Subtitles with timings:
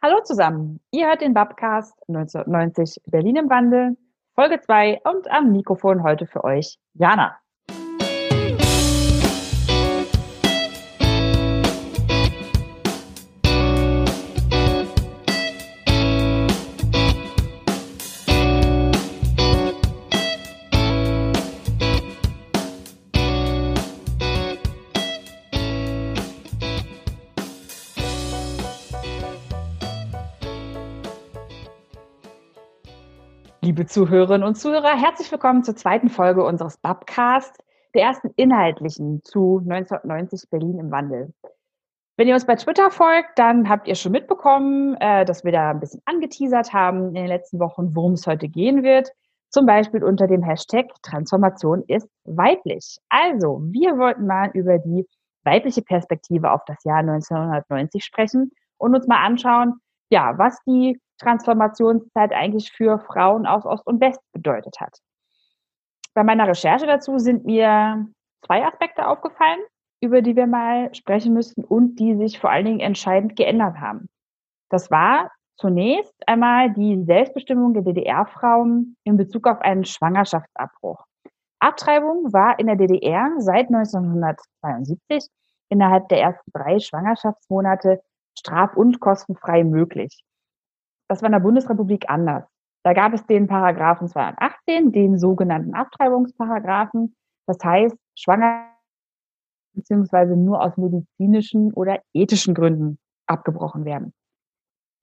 [0.00, 3.96] Hallo zusammen, ihr hört den Babcast 1990 Berlin im Wandel,
[4.36, 7.36] Folge 2 und am Mikrofon heute für euch Jana.
[33.78, 37.62] Liebe Zuhörerinnen und Zuhörer, herzlich willkommen zur zweiten Folge unseres Babcast,
[37.94, 41.32] der ersten inhaltlichen zu 1990 Berlin im Wandel.
[42.16, 45.70] Wenn ihr uns bei Twitter folgt, dann habt ihr schon mitbekommen, äh, dass wir da
[45.70, 49.12] ein bisschen angeteasert haben in den letzten Wochen, worum es heute gehen wird.
[49.48, 52.98] Zum Beispiel unter dem Hashtag Transformation ist weiblich.
[53.10, 55.06] Also, wir wollten mal über die
[55.44, 59.74] weibliche Perspektive auf das Jahr 1990 sprechen und uns mal anschauen,
[60.10, 64.98] ja, was die Transformationszeit eigentlich für Frauen aus Ost und West bedeutet hat.
[66.14, 68.06] Bei meiner Recherche dazu sind mir
[68.44, 69.60] zwei Aspekte aufgefallen,
[70.00, 74.08] über die wir mal sprechen müssten und die sich vor allen Dingen entscheidend geändert haben.
[74.68, 81.04] Das war zunächst einmal die Selbstbestimmung der DDR-Frauen in Bezug auf einen Schwangerschaftsabbruch.
[81.60, 85.28] Abtreibung war in der DDR seit 1972
[85.68, 88.00] innerhalb der ersten drei Schwangerschaftsmonate
[88.38, 90.24] straf- und kostenfrei möglich.
[91.08, 92.44] Das war in der Bundesrepublik anders.
[92.84, 97.16] Da gab es den Paragraphen 218, den sogenannten Abtreibungsparagraphen.
[97.46, 98.68] Das heißt, schwanger
[99.74, 104.12] beziehungsweise nur aus medizinischen oder ethischen Gründen abgebrochen werden.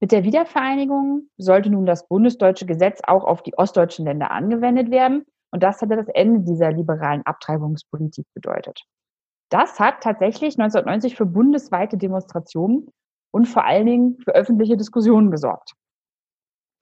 [0.00, 5.24] Mit der Wiedervereinigung sollte nun das bundesdeutsche Gesetz auch auf die ostdeutschen Länder angewendet werden.
[5.50, 8.82] Und das hatte das Ende dieser liberalen Abtreibungspolitik bedeutet.
[9.48, 12.88] Das hat tatsächlich 1990 für bundesweite Demonstrationen
[13.30, 15.72] und vor allen Dingen für öffentliche Diskussionen gesorgt.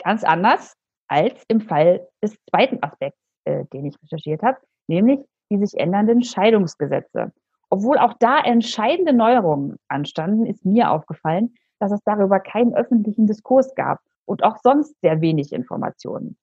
[0.05, 0.77] Ganz anders
[1.09, 6.23] als im Fall des zweiten Aspekts, äh, den ich recherchiert habe, nämlich die sich ändernden
[6.23, 7.33] Scheidungsgesetze.
[7.71, 13.75] Obwohl auch da entscheidende Neuerungen anstanden, ist mir aufgefallen, dass es darüber keinen öffentlichen Diskurs
[13.75, 16.37] gab und auch sonst sehr wenig Informationen.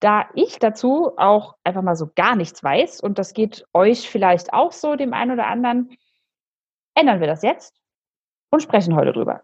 [0.00, 4.52] Da ich dazu auch einfach mal so gar nichts weiß, und das geht euch vielleicht
[4.52, 5.90] auch so, dem einen oder anderen,
[6.94, 7.80] ändern wir das jetzt
[8.50, 9.42] und sprechen heute drüber.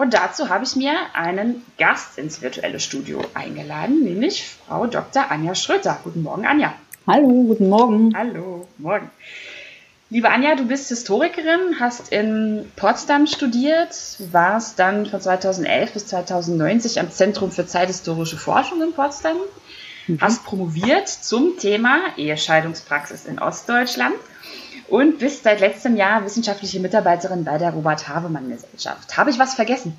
[0.00, 5.30] Und dazu habe ich mir einen Gast ins virtuelle Studio eingeladen, nämlich Frau Dr.
[5.30, 6.00] Anja Schröter.
[6.02, 6.72] Guten Morgen, Anja.
[7.06, 8.16] Hallo, guten Morgen.
[8.16, 9.10] Hallo, morgen.
[10.08, 13.94] Liebe Anja, du bist Historikerin, hast in Potsdam studiert,
[14.32, 19.36] warst dann von 2011 bis 2090 am Zentrum für zeithistorische Forschung in Potsdam,
[20.06, 20.18] mhm.
[20.18, 24.14] hast promoviert zum Thema Ehescheidungspraxis in Ostdeutschland
[24.90, 29.16] und bist seit letztem Jahr wissenschaftliche Mitarbeiterin bei der Robert-Havemann-Gesellschaft.
[29.16, 29.96] Habe ich was vergessen?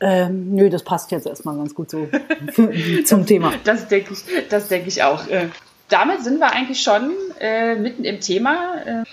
[0.00, 2.08] Ähm, nö, das passt jetzt erstmal ganz gut so
[3.04, 3.54] zum Thema.
[3.64, 5.26] Das denke ich, das denke ich auch.
[5.28, 5.48] Äh,
[5.88, 8.74] damit sind wir eigentlich schon äh, mitten im Thema.
[8.84, 9.04] Äh,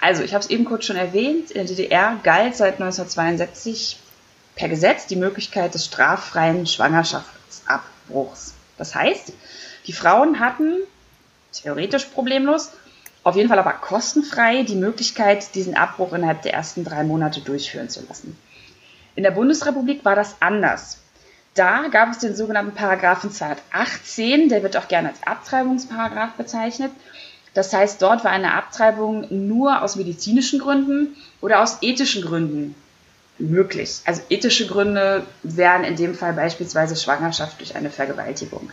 [0.00, 3.98] also, ich habe es eben kurz schon erwähnt, in der DDR galt seit 1962
[4.54, 8.54] per Gesetz die Möglichkeit des straffreien Schwangerschaftsabbruchs.
[8.76, 9.32] Das heißt,
[9.86, 10.76] die Frauen hatten
[11.52, 12.70] theoretisch problemlos
[13.28, 17.88] auf jeden Fall aber kostenfrei die Möglichkeit, diesen Abbruch innerhalb der ersten drei Monate durchführen
[17.88, 18.38] zu lassen.
[19.16, 20.98] In der Bundesrepublik war das anders.
[21.54, 26.92] Da gab es den sogenannten Paragraphen 218, der wird auch gerne als Abtreibungsparagraph bezeichnet.
[27.52, 32.76] Das heißt, dort war eine Abtreibung nur aus medizinischen Gründen oder aus ethischen Gründen
[33.38, 34.00] möglich.
[34.04, 38.70] Also ethische Gründe wären in dem Fall beispielsweise Schwangerschaft durch eine Vergewaltigung.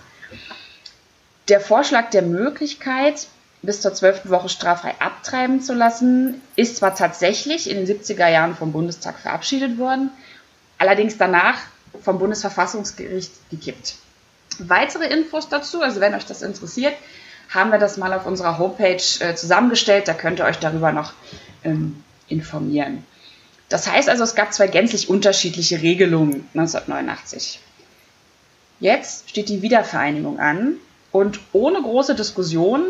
[1.47, 3.27] Der Vorschlag der Möglichkeit,
[3.65, 8.55] bis zur zwölften Woche straffrei abtreiben zu lassen, ist zwar tatsächlich in den 70er Jahren
[8.55, 10.09] vom Bundestag verabschiedet worden,
[10.77, 11.57] allerdings danach
[12.01, 13.95] vom Bundesverfassungsgericht gekippt.
[14.59, 16.93] Weitere Infos dazu, also wenn euch das interessiert,
[17.49, 21.13] haben wir das mal auf unserer Homepage äh, zusammengestellt, da könnt ihr euch darüber noch
[21.63, 23.03] ähm, informieren.
[23.69, 27.59] Das heißt also, es gab zwei gänzlich unterschiedliche Regelungen 1989.
[28.79, 30.77] Jetzt steht die Wiedervereinigung an
[31.11, 32.83] und ohne große Diskussion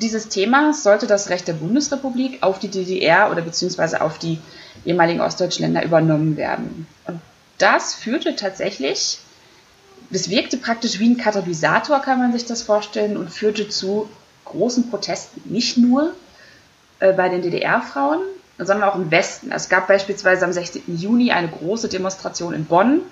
[0.00, 4.38] dieses Themas sollte das Recht der Bundesrepublik auf die DDR oder beziehungsweise auf die
[4.84, 6.86] ehemaligen ostdeutschen Länder übernommen werden.
[7.06, 7.20] Und
[7.58, 9.18] das führte tatsächlich,
[10.10, 14.08] das wirkte praktisch wie ein Katalysator, kann man sich das vorstellen, und führte zu
[14.44, 15.42] großen Protesten.
[15.44, 16.12] Nicht nur
[17.00, 18.20] äh, bei den DDR-Frauen,
[18.58, 19.52] sondern auch im Westen.
[19.52, 20.82] Es gab beispielsweise am 16.
[20.96, 23.02] Juni eine große Demonstration in Bonn.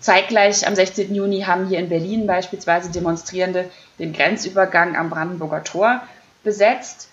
[0.00, 1.14] Zeitgleich am 16.
[1.14, 6.02] Juni haben hier in Berlin beispielsweise Demonstrierende den Grenzübergang am Brandenburger Tor
[6.42, 7.08] besetzt.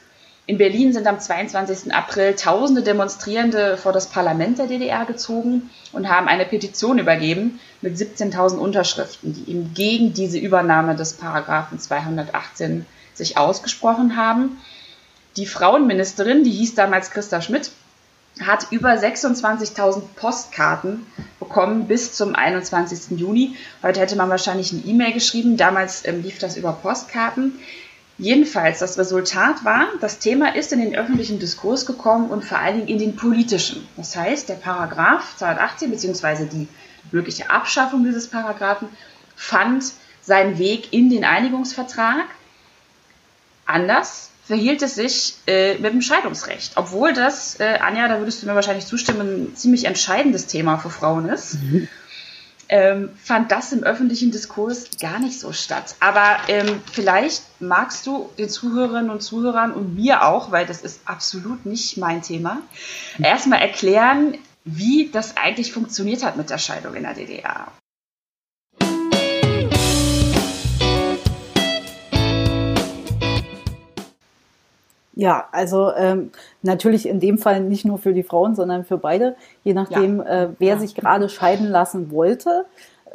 [0.46, 1.94] In Berlin sind am 22.
[1.94, 7.98] April tausende Demonstrierende vor das Parlament der DDR gezogen und haben eine Petition übergeben mit
[7.98, 14.62] 17.000 Unterschriften, die eben gegen diese Übernahme des Paragraphen 218 sich ausgesprochen haben.
[15.36, 17.72] Die Frauenministerin, die hieß damals Christa Schmidt,
[18.46, 21.06] hat über 26.000 Postkarten
[21.40, 23.20] bekommen bis zum 21.
[23.20, 23.56] Juni.
[23.82, 25.58] Heute hätte man wahrscheinlich eine E-Mail geschrieben.
[25.58, 27.60] Damals ähm, lief das über Postkarten.
[28.20, 32.78] Jedenfalls, das Resultat war, das Thema ist in den öffentlichen Diskurs gekommen und vor allen
[32.78, 33.88] Dingen in den politischen.
[33.96, 36.46] Das heißt, der Paragraph 218 bzw.
[36.46, 36.68] die
[37.12, 38.90] mögliche Abschaffung dieses Paragraphen
[39.36, 42.26] fand seinen Weg in den Einigungsvertrag.
[43.68, 48.48] Anders verhielt es sich äh, mit dem Scheidungsrecht, obwohl das, äh, Anja, da würdest du
[48.48, 51.62] mir wahrscheinlich zustimmen, ein ziemlich entscheidendes Thema für Frauen ist.
[51.62, 51.88] Mhm
[52.70, 55.96] ähm, fand das im öffentlichen Diskurs gar nicht so statt.
[56.00, 61.02] Aber ähm, vielleicht magst du den Zuhörerinnen und Zuhörern und mir auch, weil das ist
[61.06, 62.62] absolut nicht mein Thema,
[63.20, 67.72] erstmal erklären, wie das eigentlich funktioniert hat mit der Scheidung in der DDR.
[75.18, 76.30] Ja, also ähm,
[76.62, 80.44] natürlich in dem Fall nicht nur für die Frauen, sondern für beide, je nachdem, ja.
[80.44, 80.80] äh, wer ja.
[80.80, 82.66] sich gerade scheiden lassen wollte.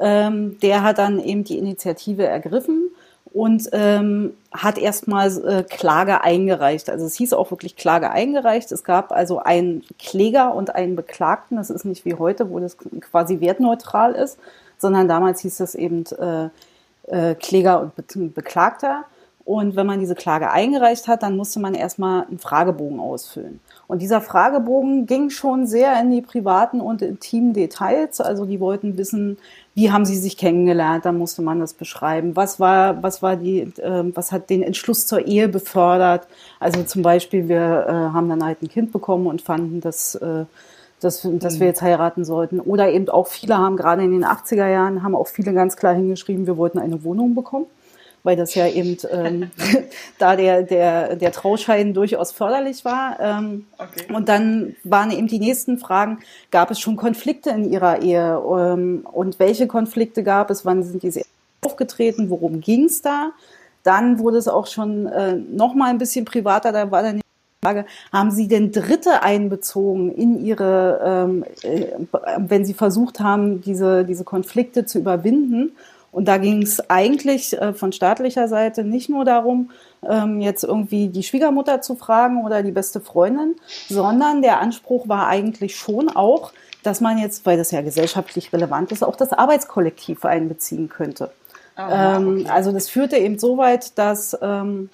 [0.00, 2.90] Ähm, der hat dann eben die Initiative ergriffen
[3.32, 6.90] und ähm, hat erstmal äh, Klage eingereicht.
[6.90, 8.72] Also es hieß auch wirklich Klage eingereicht.
[8.72, 11.56] Es gab also einen Kläger und einen Beklagten.
[11.56, 14.40] Das ist nicht wie heute, wo das quasi wertneutral ist,
[14.76, 16.48] sondern damals hieß das eben äh,
[17.06, 19.04] äh, Kläger und Be Beklagter.
[19.44, 23.60] Und wenn man diese Klage eingereicht hat, dann musste man erstmal einen Fragebogen ausfüllen.
[23.88, 28.20] Und dieser Fragebogen ging schon sehr in die privaten und intimen Details.
[28.20, 29.38] Also die wollten wissen,
[29.74, 32.36] wie haben sie sich kennengelernt, da musste man das beschreiben.
[32.36, 36.28] Was war, was war die, äh, was hat den Entschluss zur Ehe befördert?
[36.60, 40.44] Also zum Beispiel, wir äh, haben dann halt ein Kind bekommen und fanden, dass, äh,
[41.00, 42.60] dass, dass wir jetzt heiraten sollten.
[42.60, 45.94] Oder eben auch viele haben gerade in den 80er Jahren, haben auch viele ganz klar
[45.94, 47.66] hingeschrieben, wir wollten eine Wohnung bekommen
[48.22, 49.50] weil das ja eben ähm,
[50.18, 53.18] da der, der, der Trauschein durchaus förderlich war.
[53.20, 54.12] Ähm, okay.
[54.12, 56.18] Und dann waren eben die nächsten Fragen,
[56.50, 58.40] gab es schon Konflikte in ihrer Ehe?
[58.40, 60.64] Ähm, und welche Konflikte gab es?
[60.64, 61.22] Wann sind diese
[61.64, 62.30] aufgetreten?
[62.30, 63.32] Worum ging es da?
[63.82, 66.72] Dann wurde es auch schon äh, noch mal ein bisschen privater.
[66.72, 67.22] Da war dann die
[67.64, 71.86] Frage, haben Sie denn Dritte einbezogen in Ihre, ähm, äh,
[72.38, 75.72] wenn Sie versucht haben, diese, diese Konflikte zu überwinden?
[76.12, 79.70] Und da ging es eigentlich äh, von staatlicher Seite nicht nur darum,
[80.08, 83.56] ähm, jetzt irgendwie die Schwiegermutter zu fragen oder die beste Freundin,
[83.88, 88.92] sondern der Anspruch war eigentlich schon auch, dass man jetzt, weil das ja gesellschaftlich relevant
[88.92, 91.30] ist, auch das Arbeitskollektiv einbeziehen könnte.
[91.78, 92.50] Ähm, okay.
[92.50, 94.90] Also das führte eben so weit, dass ähm,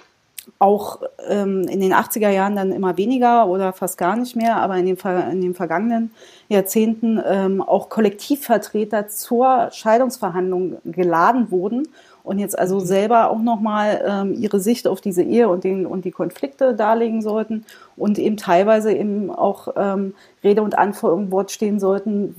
[0.59, 4.77] auch ähm, in den 80er Jahren dann immer weniger oder fast gar nicht mehr, aber
[4.77, 4.99] in den,
[5.31, 6.11] in den vergangenen
[6.49, 11.89] Jahrzehnten ähm, auch Kollektivvertreter zur Scheidungsverhandlung geladen wurden
[12.29, 12.85] und jetzt also mhm.
[12.85, 17.23] selber auch nochmal ähm, ihre Sicht auf diese Ehe und, den, und die Konflikte darlegen
[17.23, 17.65] sollten
[17.97, 22.35] und eben teilweise eben auch ähm, Rede und Antwort im Wort stehen sollten,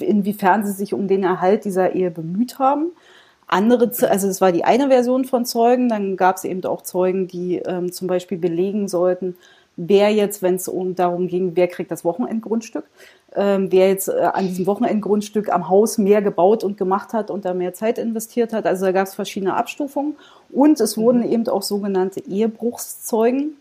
[0.00, 2.92] inwiefern sie sich um den Erhalt dieser Ehe bemüht haben.
[3.46, 7.28] Andere, also es war die eine Version von Zeugen, dann gab es eben auch Zeugen,
[7.28, 9.36] die ähm, zum Beispiel belegen sollten,
[9.76, 12.84] wer jetzt, wenn es um darum ging, wer kriegt das Wochenendgrundstück,
[13.34, 17.44] ähm, wer jetzt äh, an diesem Wochenendgrundstück am Haus mehr gebaut und gemacht hat und
[17.44, 18.66] da mehr Zeit investiert hat.
[18.66, 20.16] Also da gab es verschiedene Abstufungen
[20.50, 21.32] und es wurden mhm.
[21.32, 23.56] eben auch sogenannte Ehebruchszeugen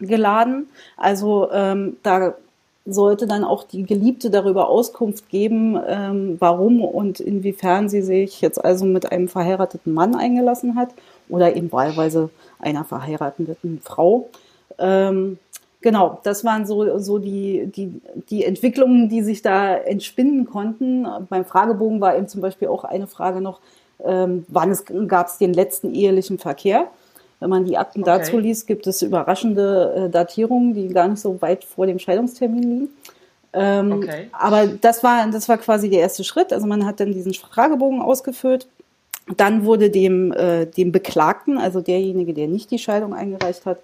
[0.00, 0.68] geladen.
[0.96, 2.34] Also ähm, da
[2.86, 8.62] sollte dann auch die Geliebte darüber Auskunft geben, ähm, warum und inwiefern sie sich jetzt
[8.64, 10.90] also mit einem verheirateten Mann eingelassen hat
[11.28, 14.28] oder eben wahlweise einer verheirateten Frau.
[14.78, 15.38] Ähm,
[15.82, 21.06] genau, das waren so, so die, die, die Entwicklungen, die sich da entspinnen konnten.
[21.28, 23.60] Beim Fragebogen war eben zum Beispiel auch eine Frage noch,
[24.02, 26.86] ähm, wann gab es den letzten ehelichen Verkehr.
[27.40, 28.18] Wenn man die Akten okay.
[28.18, 32.62] dazu liest, gibt es überraschende äh, Datierungen, die gar nicht so weit vor dem Scheidungstermin
[32.62, 32.88] liegen.
[33.52, 34.28] Ähm, okay.
[34.32, 36.52] Aber das war, das war quasi der erste Schritt.
[36.52, 38.68] Also man hat dann diesen Fragebogen ausgefüllt.
[39.36, 43.78] Dann wurde dem, äh, dem Beklagten, also derjenige, der nicht die Scheidung eingereicht hat,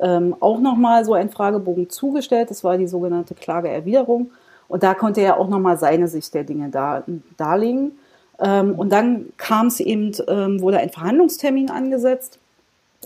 [0.00, 2.50] ähm, auch nochmal so ein Fragebogen zugestellt.
[2.50, 4.30] Das war die sogenannte Klageerwiderung.
[4.68, 7.04] Und da konnte er auch nochmal seine Sicht der Dinge da,
[7.36, 7.92] darlegen.
[8.38, 12.38] Ähm, und dann kam es eben, ähm, wurde ein Verhandlungstermin angesetzt.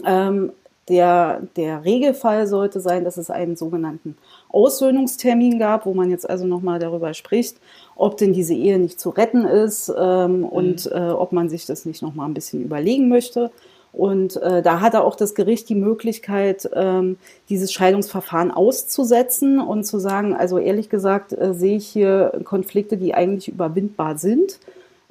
[0.04, 0.52] Ähm,
[0.88, 4.16] der, der Regelfall sollte sein, dass es einen sogenannten
[4.48, 7.56] Aussöhnungstermin gab, wo man jetzt also nochmal darüber spricht,
[7.94, 10.44] ob denn diese Ehe nicht zu retten ist ähm, mhm.
[10.44, 13.52] und äh, ob man sich das nicht nochmal ein bisschen überlegen möchte.
[13.92, 17.18] Und äh, da hatte auch das Gericht die Möglichkeit, ähm,
[17.50, 23.14] dieses Scheidungsverfahren auszusetzen und zu sagen, also ehrlich gesagt äh, sehe ich hier Konflikte, die
[23.14, 24.58] eigentlich überwindbar sind.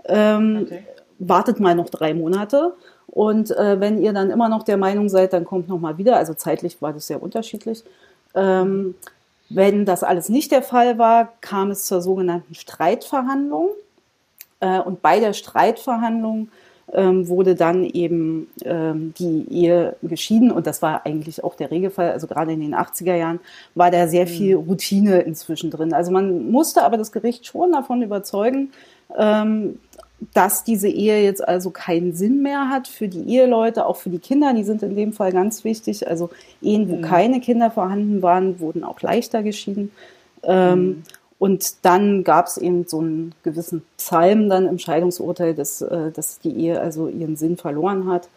[0.05, 0.79] Ähm, okay.
[1.19, 2.73] Wartet mal noch drei Monate.
[3.11, 6.17] Und äh, wenn ihr dann immer noch der Meinung seid, dann kommt noch mal wieder.
[6.17, 7.83] Also zeitlich war das sehr unterschiedlich.
[8.33, 8.95] Ähm,
[9.49, 13.69] wenn das alles nicht der Fall war, kam es zur sogenannten Streitverhandlung.
[14.61, 16.49] Äh, und bei der Streitverhandlung
[16.93, 22.11] ähm, wurde dann eben ähm, die Ehe geschieden und das war eigentlich auch der Regelfall.
[22.11, 23.39] Also gerade in den 80er Jahren
[23.75, 24.63] war da sehr viel mhm.
[24.63, 25.93] Routine inzwischen drin.
[25.93, 28.71] Also man musste aber das Gericht schon davon überzeugen,
[29.17, 29.79] ähm,
[30.33, 34.19] dass diese Ehe jetzt also keinen Sinn mehr hat für die Eheleute, auch für die
[34.19, 34.53] Kinder.
[34.53, 36.07] Die sind in dem Fall ganz wichtig.
[36.07, 36.29] Also
[36.61, 37.01] Ehen, wo mhm.
[37.01, 39.91] keine Kinder vorhanden waren, wurden auch leichter geschieden.
[40.43, 41.03] Ähm, mhm.
[41.39, 46.39] Und dann gab es eben so einen gewissen Psalm dann im Scheidungsurteil, dass, äh, dass
[46.39, 48.29] die Ehe also ihren Sinn verloren hat.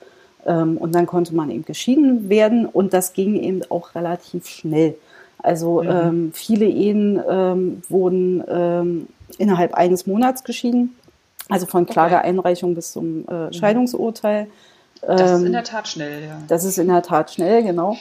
[0.47, 4.95] Ähm, und dann konnte man eben geschieden werden und das ging eben auch relativ schnell.
[5.38, 5.91] Also mhm.
[5.91, 10.95] ähm, viele Ehen ähm, wurden ähm, innerhalb eines Monats geschieden,
[11.49, 12.77] also von Klageeinreichung okay.
[12.77, 13.53] bis zum äh, mhm.
[13.53, 14.49] Scheidungsurteil.
[15.07, 16.43] Das ist in ähm, der Tat schnell, ja.
[16.49, 17.97] Das ist in der Tat schnell, genau.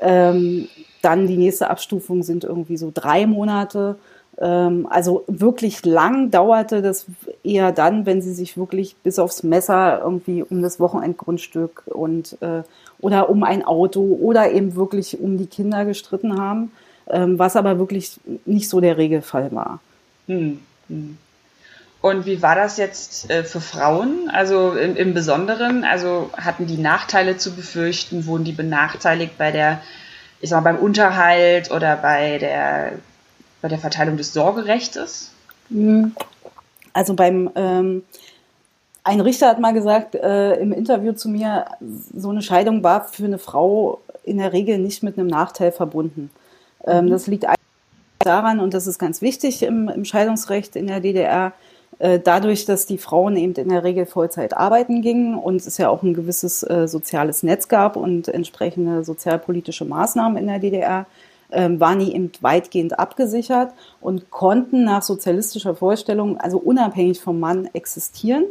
[0.00, 0.68] Ähm,
[1.02, 3.96] dann die nächste Abstufung sind irgendwie so drei Monate.
[4.38, 7.06] Ähm, also wirklich lang dauerte das
[7.42, 12.62] eher dann, wenn sie sich wirklich bis aufs Messer irgendwie um das Wochenendgrundstück und äh,
[12.98, 16.72] oder um ein Auto oder eben wirklich um die Kinder gestritten haben,
[17.08, 19.80] ähm, was aber wirklich nicht so der Regelfall war.
[20.26, 21.18] Hm, hm.
[22.00, 24.30] Und wie war das jetzt äh, für Frauen?
[24.32, 28.26] Also im, im, Besonderen, also hatten die Nachteile zu befürchten?
[28.26, 29.80] Wurden die benachteiligt bei der,
[30.40, 32.92] ich sag mal, beim Unterhalt oder bei der
[33.62, 35.32] bei der Verteilung des Sorgerechtes?
[35.70, 36.14] Hm.
[36.92, 38.02] Also beim ähm,
[39.02, 43.24] ein Richter hat mal gesagt äh, im Interview zu mir, so eine Scheidung war für
[43.24, 46.30] eine Frau in der Regel nicht mit einem Nachteil verbunden.
[46.84, 47.10] Ähm, mhm.
[47.10, 47.46] Das liegt
[48.18, 51.52] daran, und das ist ganz wichtig im, im Scheidungsrecht in der DDR,
[51.98, 56.02] dadurch, dass die Frauen eben in der Regel Vollzeit arbeiten gingen und es ja auch
[56.02, 61.06] ein gewisses äh, soziales Netz gab und entsprechende sozialpolitische Maßnahmen in der DDR,
[61.50, 67.68] ähm, waren die eben weitgehend abgesichert und konnten nach sozialistischer Vorstellung, also unabhängig vom Mann,
[67.72, 68.44] existieren.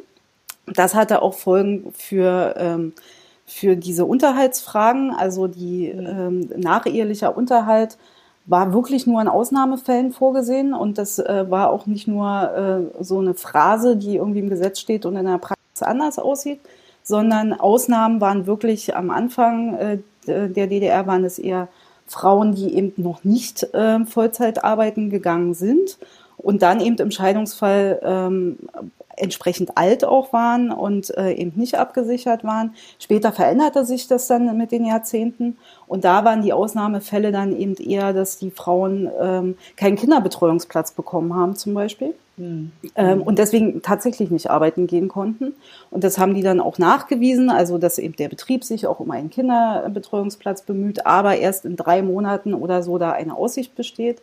[0.65, 2.93] Das hatte auch Folgen für, ähm,
[3.45, 7.97] für diese Unterhaltsfragen, also die ähm, nachehelicher Unterhalt
[8.47, 13.19] war wirklich nur in Ausnahmefällen vorgesehen und das äh, war auch nicht nur äh, so
[13.19, 16.59] eine Phrase, die irgendwie im Gesetz steht und in der Praxis anders aussieht,
[17.03, 19.97] sondern Ausnahmen waren wirklich am Anfang äh,
[20.27, 21.67] der DDR waren es eher
[22.07, 25.97] Frauen, die eben noch nicht äh, Vollzeit arbeiten gegangen sind
[26.45, 28.57] und dann eben im Scheidungsfall ähm,
[29.17, 32.75] entsprechend alt auch waren und äh, eben nicht abgesichert waren.
[32.99, 37.73] Später veränderte sich das dann mit den Jahrzehnten und da waren die Ausnahmefälle dann eben
[37.75, 42.71] eher, dass die Frauen ähm, keinen Kinderbetreuungsplatz bekommen haben zum Beispiel mhm.
[42.95, 45.53] ähm, und deswegen tatsächlich nicht arbeiten gehen konnten.
[45.89, 49.09] Und das haben die dann auch nachgewiesen, also dass eben der Betrieb sich auch um
[49.09, 54.21] einen Kinderbetreuungsplatz bemüht, aber erst in drei Monaten oder so da eine Aussicht besteht.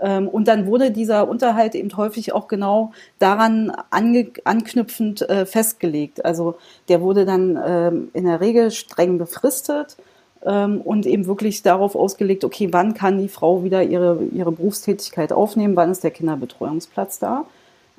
[0.00, 6.24] Ähm, und dann wurde dieser Unterhalt eben häufig auch genau daran anknüpfend äh, festgelegt.
[6.24, 6.56] Also
[6.88, 9.96] der wurde dann ähm, in der Regel streng befristet
[10.44, 15.32] ähm, und eben wirklich darauf ausgelegt, okay, wann kann die Frau wieder ihre, ihre Berufstätigkeit
[15.32, 17.44] aufnehmen, wann ist der Kinderbetreuungsplatz da.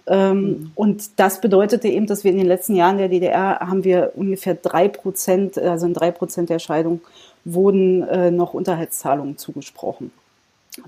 [0.08, 0.72] Ähm, mhm.
[0.76, 4.56] Und das bedeutete eben, dass wir in den letzten Jahren der DDR haben wir ungefähr
[4.56, 7.02] drei Prozent, also in drei Prozent der Scheidung
[7.46, 10.12] wurden äh, noch Unterhaltszahlungen zugesprochen.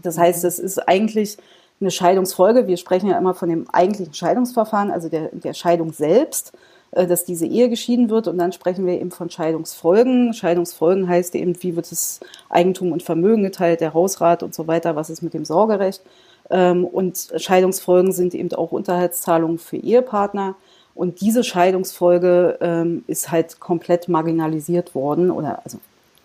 [0.02, 1.38] Das heißt, es ist eigentlich
[1.80, 2.68] eine Scheidungsfolge.
[2.68, 6.54] Wir sprechen ja immer von dem eigentlichen Scheidungsverfahren, also der, der Scheidung selbst,
[6.92, 8.28] äh, dass diese Ehe geschieden wird.
[8.28, 10.34] Und dann sprechen wir eben von Scheidungsfolgen.
[10.34, 12.20] Scheidungsfolgen heißt eben, wie wird das
[12.50, 16.02] Eigentum und Vermögen geteilt, der Hausrat und so weiter, was ist mit dem Sorgerecht.
[16.50, 20.56] Ähm, und Scheidungsfolgen sind eben auch Unterhaltszahlungen für Ehepartner.
[20.94, 25.80] Und diese Scheidungsfolge ähm, ist halt komplett marginalisiert worden oder also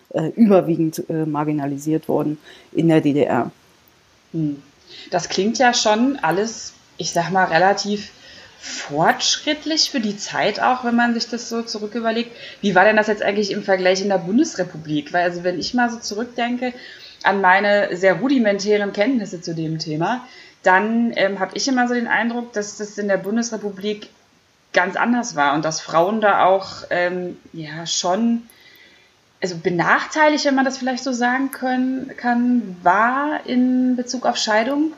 [0.09, 2.37] äh, überwiegend äh, marginalisiert worden
[2.73, 3.51] in der DDR.
[4.37, 4.63] Hm.
[5.11, 8.11] Das klingt ja schon alles, ich sag mal, relativ
[8.59, 12.35] fortschrittlich für die Zeit auch, wenn man sich das so zurück überlegt.
[12.61, 15.13] Wie war denn das jetzt eigentlich im Vergleich in der Bundesrepublik?
[15.13, 16.73] Weil also wenn ich mal so zurückdenke
[17.23, 20.27] an meine sehr rudimentären Kenntnisse zu dem Thema,
[20.63, 24.09] dann ähm, habe ich immer so den Eindruck, dass das in der Bundesrepublik
[24.73, 28.43] ganz anders war und dass Frauen da auch ähm, ja schon
[29.41, 34.93] also benachteiligt, wenn man das vielleicht so sagen können, kann, war in Bezug auf Scheidung.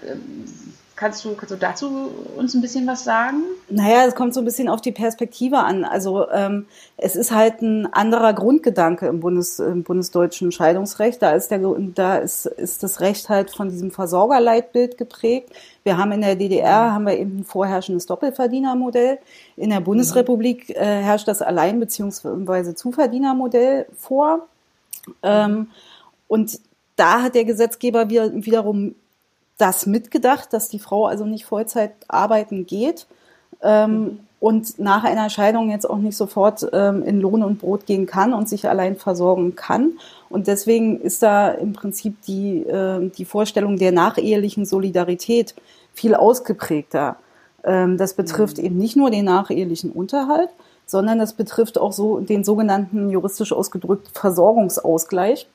[0.99, 3.43] Kannst du, kannst du dazu uns ein bisschen was sagen?
[3.69, 5.85] Naja, es kommt so ein bisschen auf die Perspektive an.
[5.85, 6.65] Also ähm,
[6.97, 11.21] es ist halt ein anderer Grundgedanke im, Bundes, im bundesdeutschen Scheidungsrecht.
[11.21, 11.59] Da ist, der,
[11.95, 15.53] da ist, ist das Recht halt von diesem Versorgerleitbild geprägt.
[15.83, 19.19] Wir haben in der DDR haben wir eben ein vorherrschendes Doppelverdienermodell.
[19.55, 22.75] In der Bundesrepublik äh, herrscht das Allein- bzw.
[22.75, 24.49] Zuverdienermodell vor.
[25.23, 25.69] Ähm,
[26.27, 26.59] und
[26.97, 28.95] da hat der Gesetzgeber wiederum
[29.59, 33.07] das mitgedacht, dass die Frau also nicht Vollzeit arbeiten geht
[33.61, 34.19] ähm, mhm.
[34.39, 38.33] und nach einer Scheidung jetzt auch nicht sofort ähm, in Lohn und Brot gehen kann
[38.33, 39.93] und sich allein versorgen kann.
[40.29, 45.55] Und deswegen ist da im Prinzip die, äh, die Vorstellung der nachehelichen Solidarität
[45.93, 47.17] viel ausgeprägter.
[47.63, 48.65] Ähm, das betrifft mhm.
[48.65, 50.49] eben nicht nur den nachehelichen Unterhalt,
[50.85, 55.47] sondern das betrifft auch so den sogenannten juristisch ausgedrückt Versorgungsausgleich.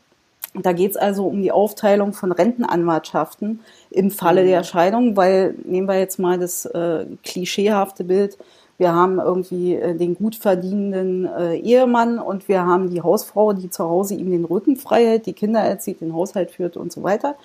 [0.54, 4.46] Da geht es also um die Aufteilung von Rentenanwartschaften im Falle mhm.
[4.46, 8.38] der Scheidung, weil nehmen wir jetzt mal das äh, klischeehafte Bild,
[8.76, 13.70] wir haben irgendwie äh, den gut verdienenden äh, Ehemann und wir haben die Hausfrau, die
[13.70, 17.02] zu Hause ihm den Rücken frei hält, die Kinder erzieht, den Haushalt führt und so
[17.02, 17.36] weiter.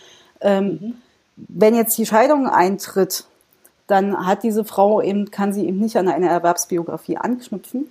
[0.41, 0.93] Ähm, mhm.
[1.35, 3.25] Wenn jetzt die Scheidung eintritt,
[3.87, 7.89] dann hat diese Frau eben, kann sie eben nicht an eine Erwerbsbiografie anknüpfen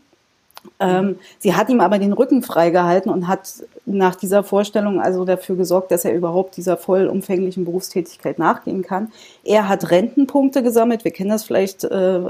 [0.80, 3.54] ähm, sie hat ihm aber den Rücken freigehalten und hat
[3.86, 9.12] nach dieser Vorstellung also dafür gesorgt, dass er überhaupt dieser vollumfänglichen Berufstätigkeit nachgehen kann.
[9.44, 11.04] Er hat Rentenpunkte gesammelt.
[11.04, 12.20] Wir kennen das vielleicht äh,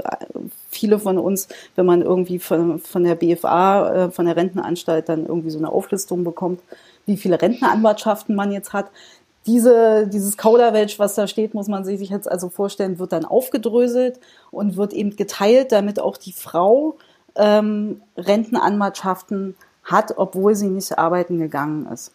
[0.69, 5.25] viele von uns, wenn man irgendwie von, von der BFA, äh, von der Rentenanstalt dann
[5.25, 6.61] irgendwie so eine Auflistung bekommt,
[7.05, 8.87] wie viele Rentenanwartschaften man jetzt hat.
[9.45, 14.19] Diese, dieses Kauderwelsch, was da steht, muss man sich jetzt also vorstellen, wird dann aufgedröselt
[14.51, 16.97] und wird eben geteilt, damit auch die Frau
[17.35, 22.11] ähm, Rentenanwartschaften hat, obwohl sie nicht arbeiten gegangen ist.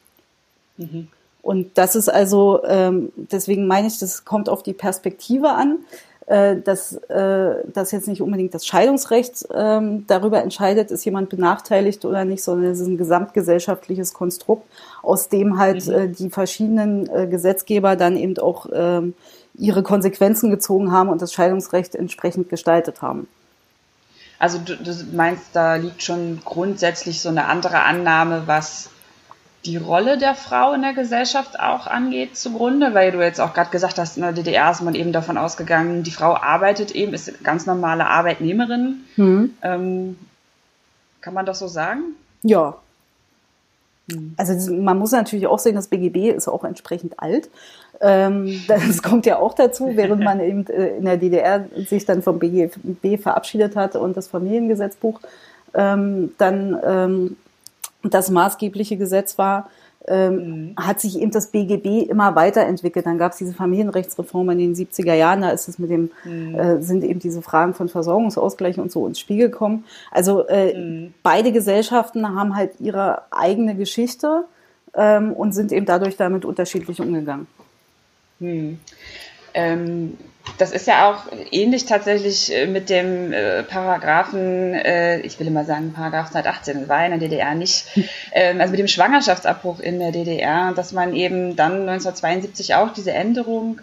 [0.76, 1.08] Mhm.
[1.42, 5.80] Und das ist also, ähm, deswegen meine ich, das kommt auf die Perspektive an,
[6.26, 12.06] äh, dass, äh, dass jetzt nicht unbedingt das Scheidungsrecht ähm, darüber entscheidet, ist jemand benachteiligt
[12.06, 14.66] oder nicht, sondern es ist ein gesamtgesellschaftliches Konstrukt,
[15.02, 15.92] aus dem halt mhm.
[15.92, 19.12] äh, die verschiedenen äh, Gesetzgeber dann eben auch ähm,
[19.54, 23.28] ihre Konsequenzen gezogen haben und das Scheidungsrecht entsprechend gestaltet haben.
[24.44, 28.90] Also du, du meinst, da liegt schon grundsätzlich so eine andere Annahme, was
[29.64, 33.70] die Rolle der Frau in der Gesellschaft auch angeht zugrunde, weil du jetzt auch gerade
[33.70, 37.42] gesagt hast, in der DDR ist man eben davon ausgegangen, die Frau arbeitet eben, ist
[37.42, 39.04] ganz normale Arbeitnehmerin.
[39.16, 39.54] Mhm.
[39.62, 40.18] Ähm,
[41.22, 42.02] kann man das so sagen?
[42.42, 42.83] Ja, hm.
[44.36, 47.48] Also man muss natürlich auch sehen, das BGB ist auch entsprechend alt.
[48.00, 52.22] Ähm, das kommt ja auch dazu, während man eben äh, in der DDR sich dann
[52.22, 55.20] vom BGB verabschiedet hat und das Familiengesetzbuch
[55.74, 57.36] ähm, dann ähm,
[58.02, 59.70] das maßgebliche Gesetz war,
[60.06, 60.76] ähm, mhm.
[60.76, 63.06] hat sich eben das BGB immer weiterentwickelt.
[63.06, 66.54] Dann gab es diese Familienrechtsreform in den 70er Jahren, da ist es mit dem, mhm.
[66.54, 69.84] äh, sind eben diese Fragen von Versorgungsausgleich und so ins Spiel gekommen.
[70.10, 71.14] Also äh, mhm.
[71.22, 74.44] beide Gesellschaften haben halt ihre eigene Geschichte
[74.94, 77.46] ähm, und sind eben dadurch damit unterschiedlich umgegangen.
[78.40, 78.78] Mhm.
[79.54, 80.18] Ähm,
[80.58, 85.64] das ist ja auch ähnlich tatsächlich äh, mit dem äh, Paragraphen, äh, ich will immer
[85.64, 87.86] sagen Paragraph 118, war in der DDR nicht,
[88.32, 93.12] ähm, also mit dem Schwangerschaftsabbruch in der DDR, dass man eben dann 1972 auch diese
[93.12, 93.80] Änderung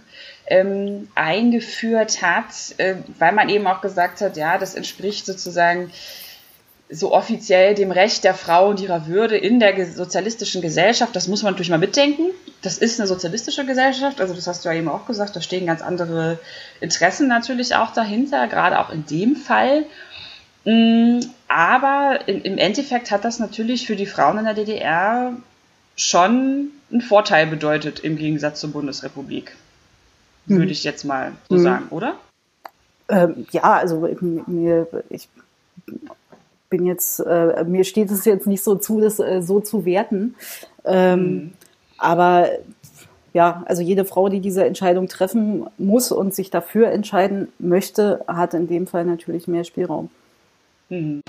[0.47, 2.47] ähm, eingeführt hat,
[2.78, 5.91] äh, weil man eben auch gesagt hat, ja, das entspricht sozusagen
[6.89, 11.15] so offiziell dem Recht der Frau und ihrer Würde in der sozialistischen Gesellschaft.
[11.15, 12.32] Das muss man natürlich mal mitdenken.
[12.62, 15.65] Das ist eine sozialistische Gesellschaft, also das hast du ja eben auch gesagt, da stehen
[15.65, 16.39] ganz andere
[16.80, 19.86] Interessen natürlich auch dahinter, gerade auch in dem Fall.
[20.65, 25.34] Mm, aber im Endeffekt hat das natürlich für die Frauen in der DDR
[25.95, 29.56] schon einen Vorteil bedeutet im Gegensatz zur Bundesrepublik.
[30.45, 30.71] Würde mhm.
[30.71, 31.63] ich jetzt mal so mhm.
[31.63, 32.15] sagen, oder?
[33.10, 34.08] Ähm, ja, also
[34.47, 35.28] mir, ich
[36.69, 40.36] bin jetzt, äh, mir steht es jetzt nicht so zu, das äh, so zu werten.
[40.86, 41.54] Ähm, mhm.
[42.02, 42.50] Aber
[43.32, 48.56] ja, also jede Frau, die diese Entscheidung treffen muss und sich dafür entscheiden möchte, hat
[48.56, 50.10] in dem Fall natürlich mehr Spielraum.
[50.90, 51.22] Mhm.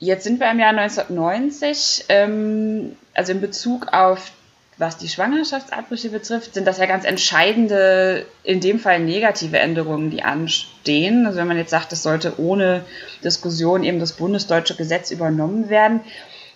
[0.00, 2.06] Jetzt sind wir im Jahr 1990.
[2.08, 4.32] Ähm, also in Bezug auf
[4.80, 10.22] was die Schwangerschaftsabbrüche betrifft, sind das ja ganz entscheidende, in dem Fall negative Änderungen, die
[10.22, 11.26] anstehen.
[11.26, 12.82] Also wenn man jetzt sagt, es sollte ohne
[13.22, 16.00] Diskussion eben das bundesdeutsche Gesetz übernommen werden.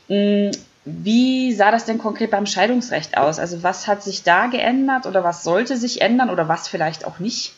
[0.08, 0.52] Hm,
[0.86, 3.38] wie sah das denn konkret beim Scheidungsrecht aus?
[3.38, 7.18] Also was hat sich da geändert oder was sollte sich ändern oder was vielleicht auch
[7.18, 7.52] nicht?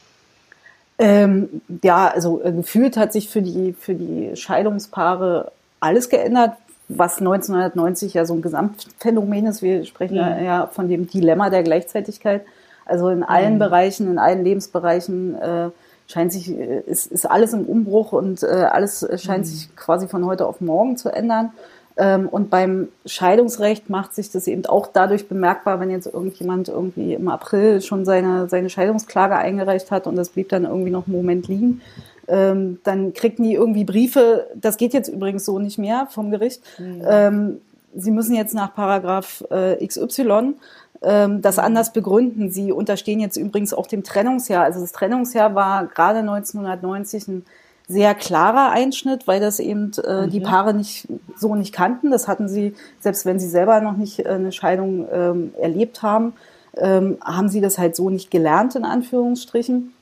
[0.99, 6.57] Ähm, ja, also äh, gefühlt hat sich für die, für die Scheidungspaare alles geändert,
[6.89, 9.63] was 1990 ja so ein Gesamtphänomen ist.
[9.63, 12.43] Wir sprechen ja, ja von dem Dilemma der Gleichzeitigkeit.
[12.85, 13.59] Also in allen mhm.
[13.59, 15.71] Bereichen, in allen Lebensbereichen äh,
[16.07, 19.49] scheint sich, äh, ist, ist alles im Umbruch und äh, alles scheint mhm.
[19.49, 21.53] sich quasi von heute auf morgen zu ändern.
[21.99, 27.15] Ähm, und beim Scheidungsrecht macht sich das eben auch dadurch bemerkbar, wenn jetzt irgendjemand irgendwie
[27.15, 31.17] im April schon seine, seine Scheidungsklage eingereicht hat und das blieb dann irgendwie noch einen
[31.17, 31.81] Moment liegen.
[32.29, 36.61] Ähm, dann kriegen die irgendwie Briefe, das geht jetzt übrigens so nicht mehr vom Gericht.
[36.79, 37.03] Mhm.
[37.09, 37.61] Ähm,
[37.95, 40.55] sie müssen jetzt nach Paragraph äh, XY
[41.03, 42.51] ähm, das anders begründen.
[42.51, 44.65] Sie unterstehen jetzt übrigens auch dem Trennungsjahr.
[44.65, 47.45] Also das Trennungsjahr war gerade 1990 ein
[47.89, 50.31] sehr klarer Einschnitt, weil das eben äh, mhm.
[50.31, 52.11] die Paare nicht so nicht kannten.
[52.11, 56.33] Das hatten sie, selbst wenn sie selber noch nicht äh, eine Scheidung ähm, erlebt haben,
[56.77, 59.93] ähm, haben sie das halt so nicht gelernt, in Anführungsstrichen.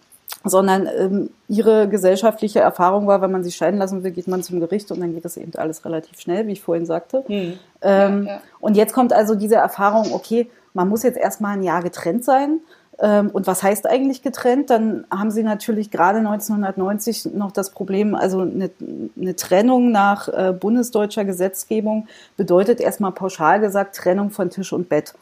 [0.45, 4.61] Sondern ähm, ihre gesellschaftliche Erfahrung war, wenn man sich scheiden lassen will, geht man zum
[4.61, 7.25] Gericht und dann geht das eben alles relativ schnell, wie ich vorhin sagte.
[7.29, 7.59] Mhm.
[7.83, 8.41] Ähm, ja, ja.
[8.61, 12.61] Und jetzt kommt also diese Erfahrung, okay, man muss jetzt erstmal ein Jahr getrennt sein
[13.01, 14.71] ähm, und was heißt eigentlich getrennt?
[14.71, 18.71] Dann haben sie natürlich gerade 1990 noch das Problem, also eine,
[19.21, 25.15] eine Trennung nach äh, bundesdeutscher Gesetzgebung bedeutet erstmal pauschal gesagt Trennung von Tisch und Bett.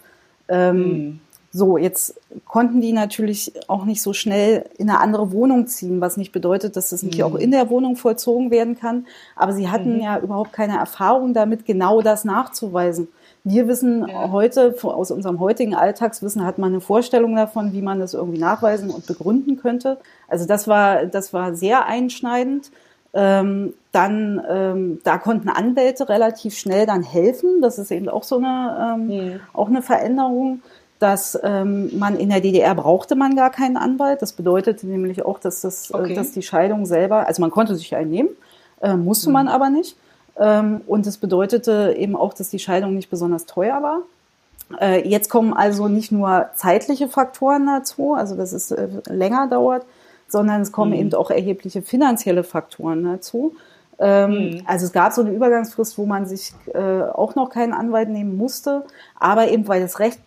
[0.51, 1.21] Mhm.
[1.55, 2.15] So, jetzt
[2.47, 6.77] konnten die natürlich auch nicht so schnell in eine andere Wohnung ziehen, was nicht bedeutet,
[6.77, 7.25] dass das nicht mhm.
[7.25, 9.07] auch in der Wohnung vollzogen werden kann.
[9.37, 10.01] Aber sie hatten mhm.
[10.01, 13.09] ja überhaupt keine Erfahrung damit, genau das nachzuweisen.
[13.45, 14.31] Wir wissen ja.
[14.31, 18.89] heute, aus unserem heutigen Alltagswissen hat man eine Vorstellung davon, wie man das irgendwie nachweisen
[18.89, 19.99] und begründen könnte.
[20.29, 22.71] Also das war, das war sehr einschneidend.
[23.15, 27.61] Ähm, dann, ähm, da konnten Anwälte relativ schnell dann helfen.
[27.61, 29.41] Das ist eben auch so eine, ähm, mhm.
[29.53, 30.63] auch eine Veränderung,
[31.03, 34.23] dass ähm, man in der DDR brauchte man gar keinen Anwalt.
[34.23, 36.13] Das bedeutete nämlich auch, dass das, äh, okay.
[36.13, 38.29] äh, dass die Scheidung selber, also man konnte sich einen nehmen,
[38.81, 39.33] äh, musste mhm.
[39.33, 39.97] man aber nicht.
[40.39, 44.03] Ähm, und es bedeutete eben auch, dass die Scheidung nicht besonders teuer war.
[44.81, 49.85] Äh, jetzt kommen also nicht nur zeitliche Faktoren dazu, also dass es äh, länger dauert,
[50.29, 50.99] sondern es kommen mhm.
[50.99, 53.57] eben auch erhebliche finanzielle Faktoren dazu.
[53.99, 54.63] Ähm, mhm.
[54.67, 58.37] Also es gab so eine Übergangsfrist, wo man sich äh, auch noch keinen Anwalt nehmen
[58.37, 58.85] musste,
[59.19, 60.21] aber eben weil das Recht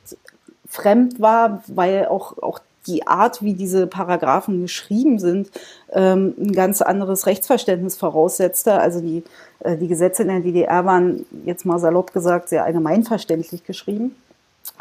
[0.76, 5.50] fremd war, weil auch, auch die Art, wie diese Paragraphen geschrieben sind,
[5.92, 8.80] ähm, ein ganz anderes Rechtsverständnis voraussetzte.
[8.80, 9.24] Also die,
[9.62, 14.16] äh, die Gesetze in der DDR waren, jetzt mal salopp gesagt, sehr allgemeinverständlich geschrieben.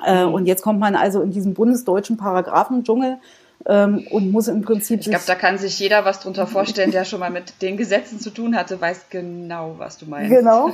[0.04, 0.35] Äh, mhm.
[0.35, 3.18] Und jetzt kommt man also in diesen bundesdeutschen Paragraphendschungel
[3.66, 5.00] ähm, und muss im Prinzip.
[5.00, 8.20] Ich glaube, da kann sich jeder was drunter vorstellen, der schon mal mit den Gesetzen
[8.20, 10.31] zu tun hatte, weiß genau, was du meinst.
[10.31, 10.68] Genau.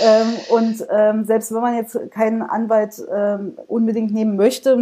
[0.00, 4.76] Ähm, und ähm, selbst wenn man jetzt keinen Anwalt ähm, unbedingt nehmen möchte,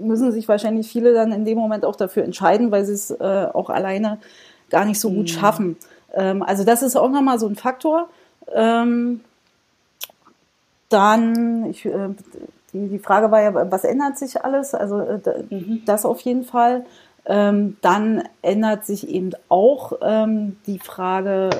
[0.00, 3.46] müssen sich wahrscheinlich viele dann in dem Moment auch dafür entscheiden, weil sie es äh,
[3.52, 4.18] auch alleine
[4.70, 5.38] gar nicht so gut mhm.
[5.38, 5.76] schaffen.
[6.14, 8.08] Ähm, also das ist auch nochmal so ein Faktor.
[8.52, 9.20] Ähm,
[10.88, 12.08] dann, ich, äh,
[12.86, 14.74] die, Frage war ja, was ändert sich alles?
[14.74, 15.82] Also äh, mhm.
[15.86, 16.84] das auf jeden Fall.
[17.26, 21.50] Ähm, dann ändert sich eben auch ähm, die Frage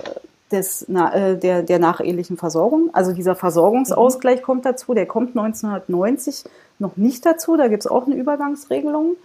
[0.51, 2.91] des, äh, der, der nachehelichen Versorgung.
[2.95, 4.45] Also dieser Versorgungsausgleich mhm.
[4.45, 6.45] kommt dazu, der kommt 1990
[6.79, 7.57] noch nicht dazu.
[7.57, 9.17] Da gibt es auch eine Übergangsregelung,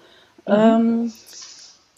[0.46, 0.54] mhm.
[0.54, 1.14] ähm,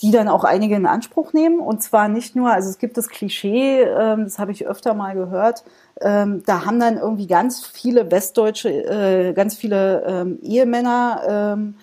[0.02, 1.60] die dann auch einige in Anspruch nehmen.
[1.60, 5.64] Und zwar nicht nur, also es gibt das Klischee, das habe ich öfter mal gehört,
[6.02, 11.76] ähm, da haben dann irgendwie ganz viele westdeutsche, äh, ganz viele ähm, Ehemänner ähm,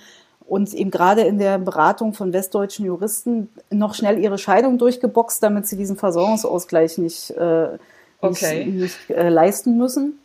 [0.46, 5.66] und eben gerade in der Beratung von westdeutschen Juristen noch schnell ihre Scheidung durchgeboxt, damit
[5.66, 7.78] sie diesen Versorgungsausgleich nicht, äh,
[8.20, 8.66] okay.
[8.66, 10.18] nicht, nicht äh, leisten müssen.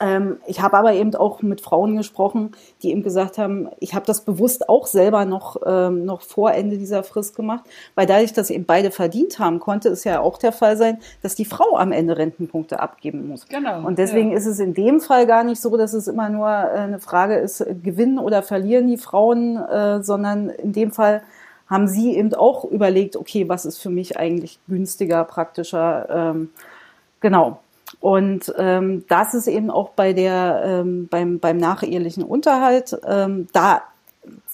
[0.00, 4.06] Ähm, ich habe aber eben auch mit Frauen gesprochen, die eben gesagt haben, ich habe
[4.06, 8.48] das bewusst auch selber noch, ähm, noch vor Ende dieser Frist gemacht, weil dadurch, dass
[8.48, 11.92] eben beide verdient haben, konnte es ja auch der Fall sein, dass die Frau am
[11.92, 13.46] Ende Rentenpunkte abgeben muss.
[13.48, 13.86] Genau.
[13.86, 14.38] Und deswegen ja.
[14.38, 17.36] ist es in dem Fall gar nicht so, dass es immer nur äh, eine Frage
[17.36, 21.22] ist, gewinnen oder verlieren die Frauen, äh, sondern in dem Fall
[21.66, 26.50] haben sie eben auch überlegt, okay, was ist für mich eigentlich günstiger, praktischer, ähm,
[27.20, 27.60] genau.
[28.00, 32.98] Und ähm, das ist eben auch bei der ähm, beim beim nachehelichen Unterhalt.
[33.06, 33.82] Ähm, da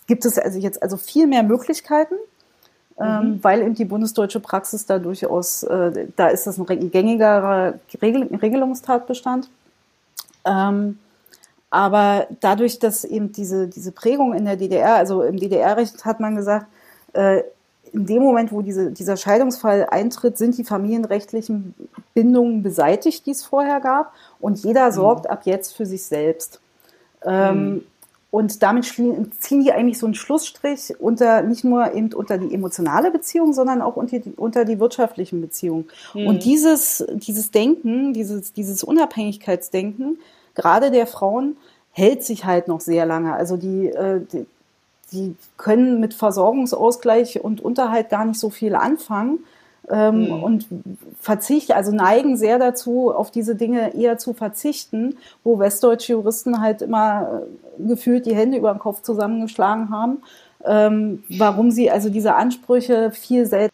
[0.09, 2.17] gibt es also jetzt also viel mehr Möglichkeiten,
[2.99, 3.45] ähm, mhm.
[3.45, 9.49] weil eben die bundesdeutsche Praxis da durchaus äh, da ist das ein gängigerer Regel Regelungstatbestand.
[10.45, 10.99] Ähm,
[11.71, 16.35] aber dadurch, dass eben diese diese Prägung in der DDR, also im DDR-Recht hat man
[16.35, 16.67] gesagt,
[17.13, 17.43] äh,
[17.97, 21.75] in dem Moment, wo diese, dieser Scheidungsfall eintritt, sind die familienrechtlichen
[22.15, 24.13] Bindungen beseitigt, die es vorher gab.
[24.41, 24.93] Und jeder mhm.
[24.93, 25.31] sorgt mhm.
[25.31, 26.61] ab jetzt für sich selbst.
[27.25, 27.83] Ähm,
[28.31, 33.11] und damit ziehen die eigentlich so einen Schlussstrich unter nicht nur eben unter die emotionale
[33.11, 35.89] Beziehung, sondern auch unter die, unter die wirtschaftlichen Beziehungen.
[36.13, 36.27] Mhm.
[36.27, 40.19] Und dieses, dieses Denken, dieses, dieses Unabhängigkeitsdenken,
[40.55, 41.57] gerade der Frauen,
[41.93, 43.33] hält sich halt noch sehr lange.
[43.33, 44.45] Also die, äh, die,
[45.13, 49.41] die können mit Versorgungsausgleich und Unterhalt gar nicht so viel anfangen
[49.89, 50.43] ähm, mhm.
[50.43, 50.67] und
[51.21, 56.83] verzichten, also neigen sehr dazu, auf diese Dinge eher zu verzichten, wo westdeutsche Juristen halt
[56.83, 57.43] immer
[57.79, 60.19] äh, gefühlt die Hände über den Kopf zusammengeschlagen haben,
[60.65, 63.73] ähm, warum sie also diese Ansprüche viel selten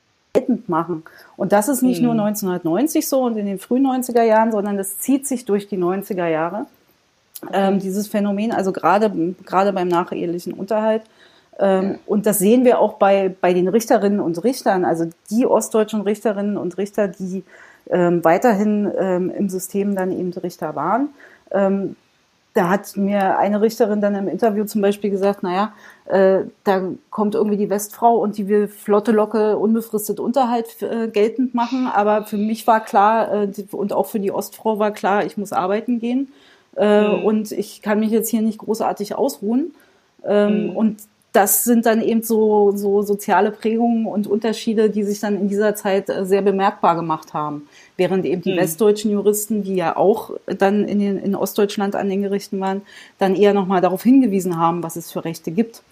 [0.67, 1.03] machen.
[1.37, 2.09] Und das ist nicht mhm.
[2.09, 5.79] nur 1990 so und in den frühen 90er Jahren, sondern das zieht sich durch die
[5.79, 6.67] 90er Jahre.
[7.53, 9.11] Ähm, dieses Phänomen, also gerade,
[9.45, 11.03] gerade beim nachehelichen Unterhalt,
[11.59, 16.01] ähm, und das sehen wir auch bei, bei den Richterinnen und Richtern, also die ostdeutschen
[16.03, 17.45] Richterinnen und Richter, die
[17.91, 21.11] ähm, weiterhin ähm, im System dann eben Richter waren.
[21.51, 21.97] Ähm,
[22.55, 25.73] da hat mir eine Richterin dann im Interview zum Beispiel gesagt, naja,
[26.07, 31.55] äh, da kommt irgendwie die Westfrau und die will flotte Locke unbefristet Unterhalt äh, geltend
[31.55, 31.87] machen.
[31.87, 35.53] Aber für mich war klar äh, und auch für die Ostfrau war klar, ich muss
[35.53, 36.31] arbeiten gehen
[36.77, 37.25] äh, mhm.
[37.25, 39.75] und ich kann mich jetzt hier nicht großartig ausruhen.
[40.25, 40.77] Ähm, mhm.
[40.77, 40.97] Und
[41.33, 45.75] das sind dann eben so, so soziale Prägungen und Unterschiede, die sich dann in dieser
[45.75, 47.69] Zeit äh, sehr bemerkbar gemacht haben.
[47.97, 48.59] Während eben die mhm.
[48.59, 52.83] westdeutschen Juristen, die ja auch dann in, den, in Ostdeutschland an den Gerichten waren,
[53.19, 55.83] dann eher nochmal darauf hingewiesen haben, was es für Rechte gibt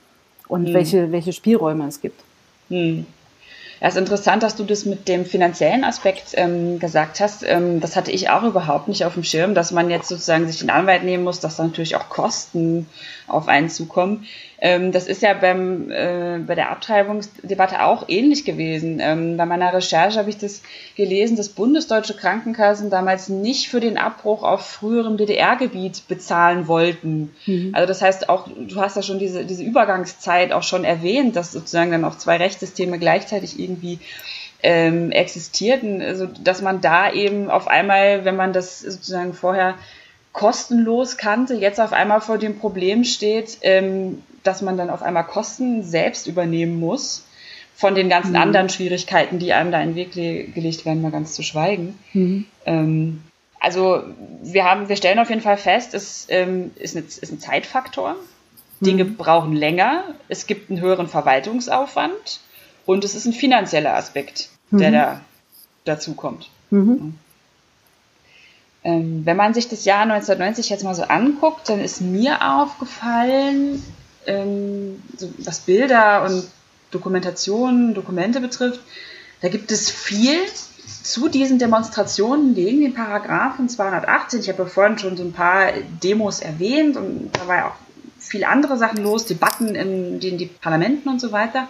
[0.49, 0.75] und mhm.
[0.75, 2.21] welche, welche Spielräume es gibt.
[2.69, 3.07] Mhm.
[3.81, 7.43] Ja, es ist interessant, dass du das mit dem finanziellen Aspekt ähm, gesagt hast.
[7.47, 10.59] Ähm, das hatte ich auch überhaupt nicht auf dem Schirm, dass man jetzt sozusagen sich
[10.59, 12.87] den Anwalt nehmen muss, dass da natürlich auch Kosten
[13.27, 14.27] auf einen zukommen.
[14.63, 18.99] Ähm, das ist ja beim, äh, bei der Abtreibungsdebatte auch ähnlich gewesen.
[19.01, 20.63] Ähm, bei meiner Recherche habe ich das
[20.97, 27.35] gelesen, dass bundesdeutsche Krankenkassen damals nicht für den Abbruch auf früherem DDR-Gebiet bezahlen wollten.
[27.47, 27.71] Mhm.
[27.73, 31.53] Also das heißt auch, du hast ja schon diese, diese Übergangszeit auch schon erwähnt, dass
[31.53, 33.99] sozusagen dann auch zwei Rechtssysteme gleichzeitig irgendwie
[34.63, 39.77] ähm, existierten, also dass man da eben auf einmal, wenn man das sozusagen vorher
[40.33, 45.25] kostenlos kannte, jetzt auf einmal vor dem Problem steht, ähm, dass man dann auf einmal
[45.25, 47.25] Kosten selbst übernehmen muss,
[47.81, 48.37] von den ganzen mhm.
[48.43, 51.99] anderen Schwierigkeiten, die einem da in den Weg gelegt werden, mal ganz zu schweigen.
[52.13, 52.45] Mhm.
[52.67, 53.23] Ähm,
[53.59, 54.03] also
[54.43, 58.17] wir haben, wir stellen auf jeden Fall fest, es ähm, ist, eine, ist, ein Zeitfaktor.
[58.81, 59.17] Dinge mhm.
[59.17, 62.41] brauchen länger, es gibt einen höheren Verwaltungsaufwand
[62.87, 64.95] und es ist ein finanzieller Aspekt, der mhm.
[64.95, 65.21] da
[65.85, 66.51] dazu kommt.
[66.71, 67.15] Mhm.
[68.83, 73.83] Ähm, wenn man sich das Jahr 1990 jetzt mal so anguckt, dann ist mir aufgefallen,
[74.31, 76.45] ähm, so was Bilder und
[76.91, 78.81] Dokumentationen, Dokumente betrifft,
[79.41, 80.39] da gibt es viel
[81.03, 84.41] zu diesen Demonstrationen gegen den Paragraphen 218.
[84.41, 87.77] Ich habe ja vorhin schon so ein paar Demos erwähnt und da war ja auch
[88.19, 91.69] viele andere Sachen los, Debatten in den die Parlamenten und so weiter.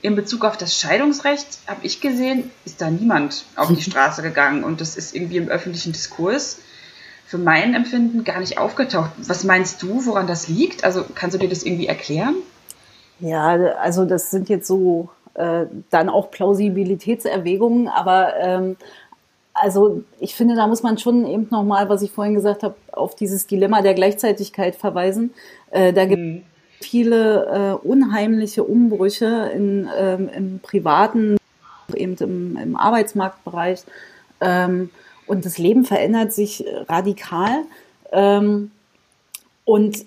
[0.00, 4.64] In Bezug auf das Scheidungsrecht habe ich gesehen, ist da niemand auf die Straße gegangen
[4.64, 6.58] und das ist irgendwie im öffentlichen Diskurs
[7.28, 9.10] für mein Empfinden gar nicht aufgetaucht.
[9.18, 10.82] Was meinst du, woran das liegt?
[10.82, 12.36] Also kannst du dir das irgendwie erklären?
[13.20, 18.76] Ja, also das sind jetzt so äh, dann auch Plausibilitätserwägungen, aber ähm,
[19.52, 23.14] also ich finde, da muss man schon eben nochmal, was ich vorhin gesagt habe, auf
[23.14, 25.34] dieses Dilemma der Gleichzeitigkeit verweisen.
[25.70, 26.42] Äh, da gibt mhm.
[26.80, 31.36] viele äh, unheimliche Umbrüche in, ähm, im privaten,
[31.94, 33.82] eben im, im Arbeitsmarktbereich.
[34.40, 34.88] Ähm,
[35.28, 37.64] und das Leben verändert sich äh, radikal.
[38.12, 38.70] Ähm,
[39.64, 40.04] und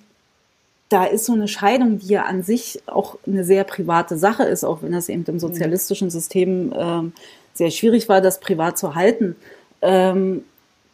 [0.89, 4.63] da ist so eine Scheidung, die ja an sich auch eine sehr private Sache ist,
[4.63, 7.13] auch wenn das eben im sozialistischen System ähm,
[7.53, 9.35] sehr schwierig war, das privat zu halten.
[9.81, 10.43] Ähm,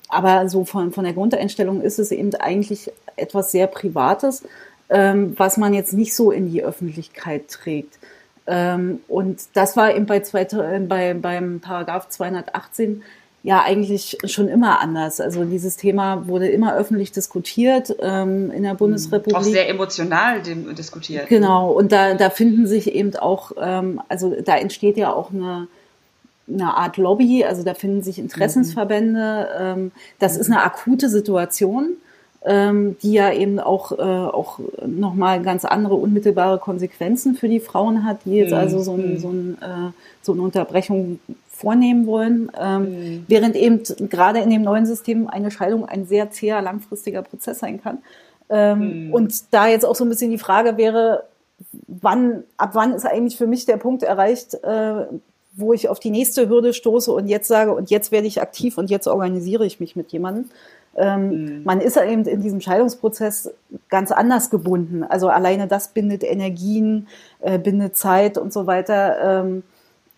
[0.07, 4.43] aber so von, von der Grundeinstellung ist es eben eigentlich etwas sehr Privates,
[4.89, 7.97] ähm, was man jetzt nicht so in die Öffentlichkeit trägt.
[8.45, 13.03] Ähm, und das war eben bei, zwei, äh, bei beim Paragraph 218
[13.47, 15.21] ja eigentlich schon immer anders.
[15.21, 18.77] Also dieses Thema wurde immer öffentlich diskutiert ähm, in der mhm.
[18.77, 19.37] Bundesrepublik.
[19.37, 21.29] Auch sehr emotional diskutiert.
[21.29, 25.69] Genau, und da, da finden sich eben auch, ähm, also da entsteht ja auch eine,
[26.51, 29.47] eine Art Lobby, also da finden sich Interessensverbände.
[29.57, 31.95] Ähm, das ist eine akute Situation.
[32.45, 38.05] Ähm, die ja eben auch, äh, auch nochmal ganz andere unmittelbare Konsequenzen für die Frauen
[38.05, 38.57] hat, die jetzt mhm.
[38.57, 41.19] also so, ein, so, ein, äh, so eine Unterbrechung
[41.57, 43.25] vornehmen wollen, ähm, mhm.
[43.27, 47.81] während eben gerade in dem neuen System eine Scheidung ein sehr zäher, langfristiger Prozess sein
[47.81, 47.97] kann.
[48.49, 49.13] Ähm, mhm.
[49.13, 51.23] Und da jetzt auch so ein bisschen die Frage wäre,
[51.87, 55.07] wann, ab wann ist eigentlich für mich der Punkt erreicht, äh,
[55.55, 58.77] wo ich auf die nächste Hürde stoße und jetzt sage, und jetzt werde ich aktiv
[58.77, 60.51] und jetzt organisiere ich mich mit jemandem.
[60.95, 61.63] Ähm, mhm.
[61.63, 63.51] Man ist ja eben in diesem Scheidungsprozess
[63.89, 65.03] ganz anders gebunden.
[65.03, 67.07] Also alleine das bindet Energien,
[67.39, 69.63] äh, bindet Zeit und so weiter, ähm,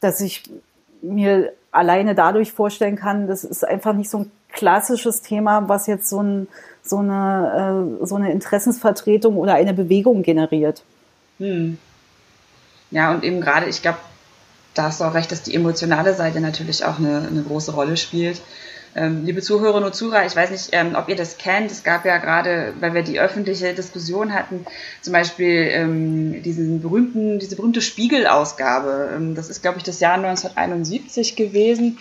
[0.02, 0.44] dass ich
[1.02, 6.10] mir alleine dadurch vorstellen kann, das ist einfach nicht so ein klassisches Thema, was jetzt
[6.10, 6.48] so, ein,
[6.84, 10.84] so, eine, äh, so eine Interessensvertretung oder eine Bewegung generiert.
[11.38, 11.78] Hm.
[12.92, 14.00] Ja, und eben gerade, ich glaube,
[14.74, 17.98] da hast du auch recht, dass die emotionale Seite natürlich auch eine, eine große Rolle
[17.98, 18.42] spielt.
[18.96, 21.72] Ähm, liebe Zuhörerinnen und Zuhörer, ich weiß nicht, ähm, ob ihr das kennt.
[21.72, 24.66] Es gab ja gerade, weil wir die öffentliche Diskussion hatten,
[25.02, 29.34] zum Beispiel ähm, diesen berühmten, diese berühmte Spiegelausgabe.
[29.36, 32.00] Das ist, glaube ich, das Jahr 1971 gewesen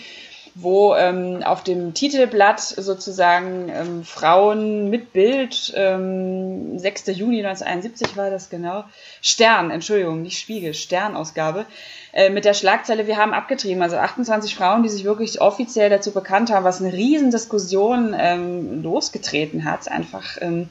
[0.61, 7.07] wo ähm, auf dem Titelblatt sozusagen ähm, Frauen mit Bild, ähm, 6.
[7.09, 8.83] Juni 1971 war das genau,
[9.23, 11.65] Stern, Entschuldigung, nicht Spiegel, Sternausgabe,
[12.13, 16.11] äh, mit der Schlagzeile, wir haben abgetrieben, also 28 Frauen, die sich wirklich offiziell dazu
[16.11, 20.39] bekannt haben, was eine Riesendiskussion ähm, losgetreten hat, einfach.
[20.41, 20.71] Ähm,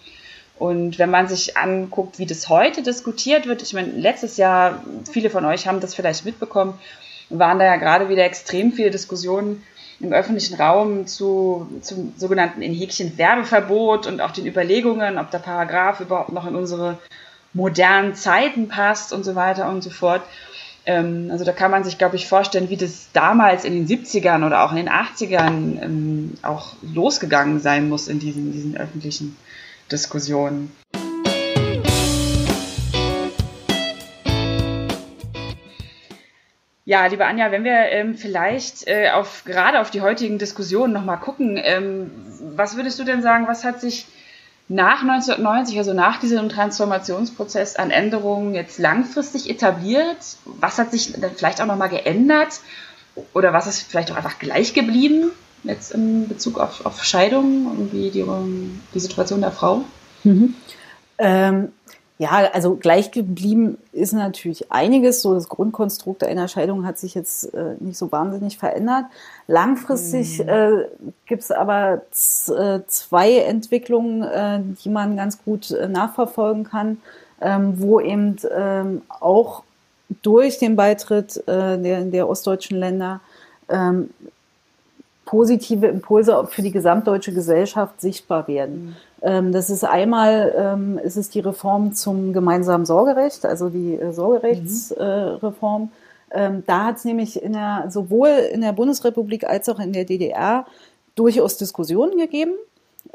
[0.60, 5.30] und wenn man sich anguckt, wie das heute diskutiert wird, ich meine, letztes Jahr, viele
[5.30, 6.78] von euch haben das vielleicht mitbekommen,
[7.30, 9.64] waren da ja gerade wieder extrem viele Diskussionen
[10.00, 15.40] im öffentlichen Raum zu, zum sogenannten in Häkchen Werbeverbot und auch den Überlegungen, ob der
[15.40, 16.98] Paragraph überhaupt noch in unsere
[17.54, 20.22] modernen Zeiten passt und so weiter und so fort.
[20.86, 24.46] Ähm, also da kann man sich, glaube ich, vorstellen, wie das damals in den 70ern
[24.46, 29.36] oder auch in den 80ern ähm, auch losgegangen sein muss in diesen, diesen öffentlichen
[29.92, 30.72] Diskussionen.
[36.88, 41.18] Ja, liebe Anja, wenn wir ähm, vielleicht äh, auf, gerade auf die heutigen Diskussionen nochmal
[41.18, 42.10] gucken, ähm,
[42.56, 44.06] was würdest du denn sagen, was hat sich
[44.70, 50.16] nach 1990, also nach diesem Transformationsprozess an Änderungen jetzt langfristig etabliert?
[50.46, 52.62] Was hat sich dann vielleicht auch nochmal geändert?
[53.34, 55.32] Oder was ist vielleicht auch einfach gleich geblieben
[55.64, 58.24] jetzt in Bezug auf, auf Scheidung und wie die,
[58.94, 59.84] die Situation der Frau?
[60.24, 60.56] Mhm.
[61.18, 61.74] Ähm,
[62.20, 65.22] ja, also gleich geblieben ist natürlich einiges.
[65.22, 69.06] So das Grundkonstrukt einer Scheidung hat sich jetzt äh, nicht so wahnsinnig verändert.
[69.48, 70.50] Langfristig mhm.
[70.50, 70.86] äh,
[71.28, 72.02] gibt es aber
[72.48, 76.98] äh, zwei Entwicklungen, äh, die man ganz gut äh, nachverfolgen kann,
[77.40, 79.62] ähm, wo eben ähm, auch
[80.24, 83.20] durch den Beitritt der, der ostdeutschen Länder
[83.68, 84.10] ähm,
[85.26, 88.86] positive Impulse für die gesamtdeutsche Gesellschaft sichtbar werden.
[88.86, 88.96] Mhm.
[89.22, 94.14] Ähm, das ist einmal, ähm, ist es die Reform zum gemeinsamen Sorgerecht, also die äh,
[94.14, 95.84] Sorgerechtsreform.
[95.84, 95.90] Mhm.
[96.32, 100.06] Ähm, da hat es nämlich in der, sowohl in der Bundesrepublik als auch in der
[100.06, 100.66] DDR
[101.16, 102.52] durchaus Diskussionen gegeben.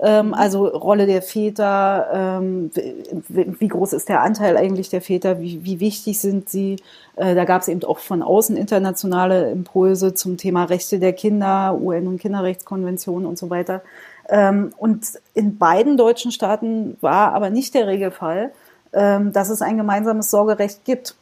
[0.00, 0.32] Mhm.
[0.32, 6.18] also Rolle der Väter, wie groß ist der Anteil eigentlich der Väter, wie, wie wichtig
[6.18, 6.76] sind sie.
[7.14, 11.78] Äh, da gab es eben auch von außen internationale Impulse zum Thema Rechte der Kinder,
[11.78, 13.82] UN- und Kinderrechtskonventionen und so weiter.
[14.28, 18.52] Ähm, und in beiden deutschen Staaten war aber nicht der Regelfall,
[18.92, 21.14] ähm, dass es ein gemeinsames Sorgerecht gibt.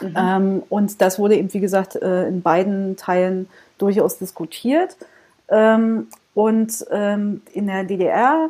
[0.00, 0.14] Mhm.
[0.16, 4.96] Ähm, und das wurde eben, wie gesagt, äh, in beiden Teilen durchaus diskutiert.
[6.34, 8.48] und in der DDR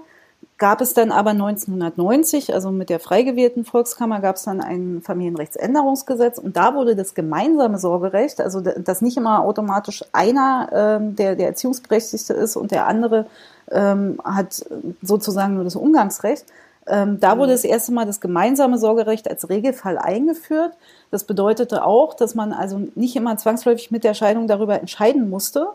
[0.58, 5.02] gab es dann aber 1990, also mit der frei gewählten Volkskammer, gab es dann ein
[5.02, 11.48] Familienrechtsänderungsgesetz und da wurde das gemeinsame Sorgerecht, also dass nicht immer automatisch einer der, der
[11.48, 13.26] Erziehungsberechtigte ist und der andere
[13.70, 14.64] ähm, hat
[15.02, 16.44] sozusagen nur das Umgangsrecht.
[16.86, 20.72] Ähm, da wurde das erste Mal das gemeinsame Sorgerecht als Regelfall eingeführt.
[21.10, 25.68] Das bedeutete auch, dass man also nicht immer zwangsläufig mit der Scheidung darüber entscheiden musste,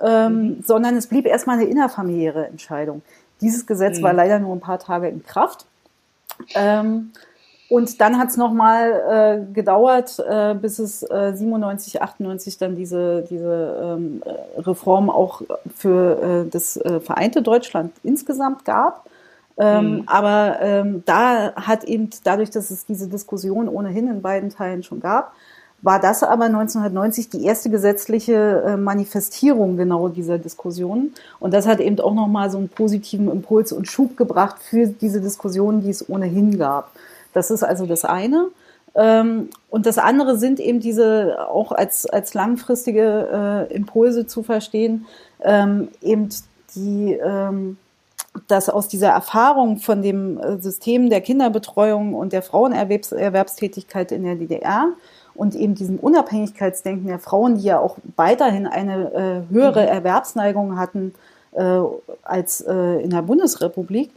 [0.00, 0.64] ähm, mhm.
[0.66, 3.02] sondern es blieb erstmal eine innerfamiliäre Entscheidung.
[3.42, 4.04] Dieses Gesetz mhm.
[4.04, 5.66] war leider nur ein paar Tage in Kraft.
[6.54, 7.12] Ähm,
[7.68, 13.24] und dann hat es nochmal äh, gedauert, äh, bis es äh, 97, 98 dann diese,
[13.28, 14.22] diese ähm,
[14.56, 15.42] Reform auch
[15.74, 19.06] für äh, das äh, vereinte Deutschland insgesamt gab.
[19.58, 20.02] Ähm, mhm.
[20.06, 25.00] Aber ähm, da hat eben dadurch, dass es diese Diskussion ohnehin in beiden Teilen schon
[25.00, 25.32] gab,
[25.82, 31.12] war das aber 1990 die erste gesetzliche äh, Manifestierung genau dieser Diskussion.
[31.40, 35.20] Und das hat eben auch nochmal so einen positiven Impuls und Schub gebracht für diese
[35.20, 36.92] Diskussionen, die es ohnehin gab.
[37.36, 38.48] Das ist also das eine.
[38.94, 45.04] Ähm, und das andere sind eben diese auch als, als langfristige äh, Impulse zu verstehen,
[45.44, 46.30] ähm, eben
[46.74, 47.76] die, ähm,
[48.48, 54.36] dass aus dieser Erfahrung von dem äh, System der Kinderbetreuung und der Frauenerwerbstätigkeit in der
[54.36, 54.86] DDR
[55.34, 59.88] und eben diesem Unabhängigkeitsdenken der Frauen, die ja auch weiterhin eine äh, höhere mhm.
[59.88, 61.12] Erwerbsneigung hatten
[61.52, 61.80] äh,
[62.22, 64.10] als äh, in der Bundesrepublik,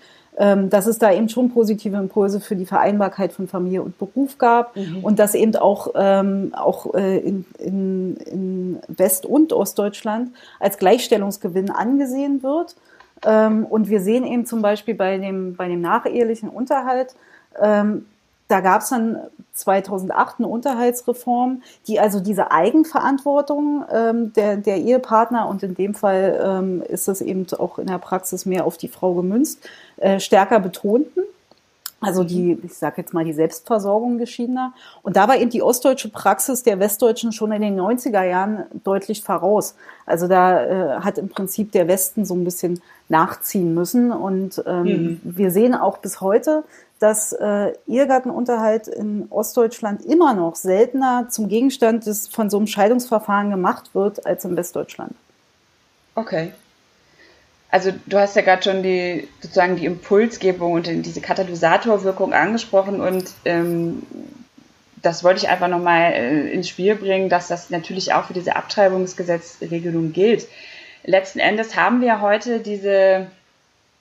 [0.69, 4.75] dass es da eben schon positive Impulse für die Vereinbarkeit von Familie und Beruf gab
[4.77, 5.03] mhm.
[5.03, 11.69] und dass eben auch, ähm, auch äh, in, in, in West- und Ostdeutschland als Gleichstellungsgewinn
[11.69, 12.77] angesehen wird.
[13.25, 17.15] Ähm, und wir sehen eben zum Beispiel bei dem, bei dem nachehelichen Unterhalt,
[17.61, 18.05] ähm,
[18.49, 19.19] da gab es dann
[19.53, 26.39] 2008 eine Unterhaltsreform, die also diese Eigenverantwortung ähm, der, der Ehepartner, und in dem Fall
[26.43, 30.59] ähm, ist das eben auch in der Praxis mehr auf die Frau gemünzt, äh, stärker
[30.59, 31.23] betonten.
[32.01, 34.73] Also die, ich sage jetzt mal, die Selbstversorgung geschiedener.
[35.01, 39.21] Und da war eben die ostdeutsche Praxis der Westdeutschen schon in den 90er Jahren deutlich
[39.21, 39.75] voraus.
[40.05, 44.11] Also da äh, hat im Prinzip der Westen so ein bisschen nachziehen müssen.
[44.11, 45.21] Und ähm, mhm.
[45.23, 46.63] wir sehen auch bis heute,
[46.99, 53.49] dass äh, Ehegattenunterhalt in Ostdeutschland immer noch seltener zum Gegenstand des, von so einem Scheidungsverfahren
[53.49, 55.13] gemacht wird als in Westdeutschland.
[56.15, 56.53] Okay.
[57.71, 63.25] Also du hast ja gerade schon die sozusagen die Impulsgebung und diese Katalysatorwirkung angesprochen und
[63.45, 64.03] ähm,
[65.01, 68.55] das wollte ich einfach nochmal äh, ins Spiel bringen, dass das natürlich auch für diese
[68.55, 70.47] Abtreibungsgesetzregelung gilt.
[71.03, 73.27] Letzten Endes haben wir heute diese,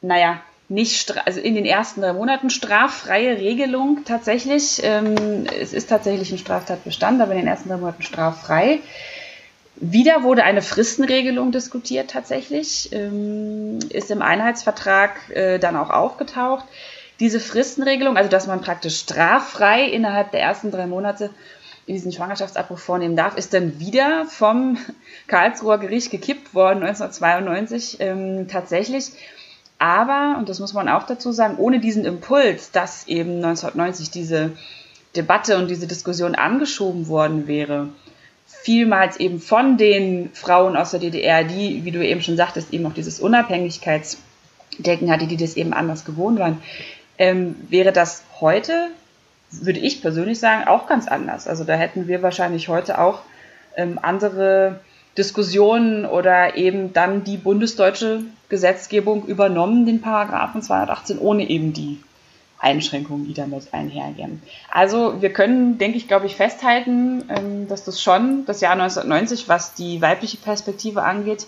[0.01, 4.81] naja, nicht, also in den ersten drei Monaten straffreie Regelung tatsächlich.
[4.83, 8.81] Ähm, es ist tatsächlich ein Straftatbestand, aber in den ersten drei Monaten straffrei.
[9.81, 16.65] Wieder wurde eine Fristenregelung diskutiert tatsächlich, ähm, ist im Einheitsvertrag äh, dann auch aufgetaucht.
[17.21, 21.31] Diese Fristenregelung, also dass man praktisch straffrei innerhalb der ersten drei Monate
[21.87, 24.79] diesen Schwangerschaftsabbruch vornehmen darf, ist dann wieder vom
[25.27, 29.13] Karlsruher Gericht gekippt worden 1992 ähm, tatsächlich.
[29.79, 34.53] Aber, und das muss man auch dazu sagen, ohne diesen Impuls, dass eben 1990 diese
[35.15, 37.91] Debatte und diese Diskussion angeschoben worden wäre,
[38.63, 42.87] vielmals eben von den Frauen aus der DDR, die, wie du eben schon sagtest, eben
[42.87, 46.61] auch dieses Unabhängigkeitsdenken hatte, die das eben anders gewohnt waren,
[47.19, 48.89] ähm, wäre das heute,
[49.51, 51.47] würde ich persönlich sagen, auch ganz anders.
[51.47, 53.21] Also da hätten wir wahrscheinlich heute auch
[53.77, 54.81] ähm, andere
[55.17, 61.99] Diskussionen oder eben dann die bundesdeutsche Gesetzgebung übernommen, den Paragraphen 218, ohne eben die
[62.59, 64.43] Einschränkungen, die damit einhergehen.
[64.71, 69.49] Also wir können, denke ich, glaube ich, festhalten, ähm, dass das schon das Jahr 1990,
[69.49, 71.47] was die weibliche Perspektive angeht,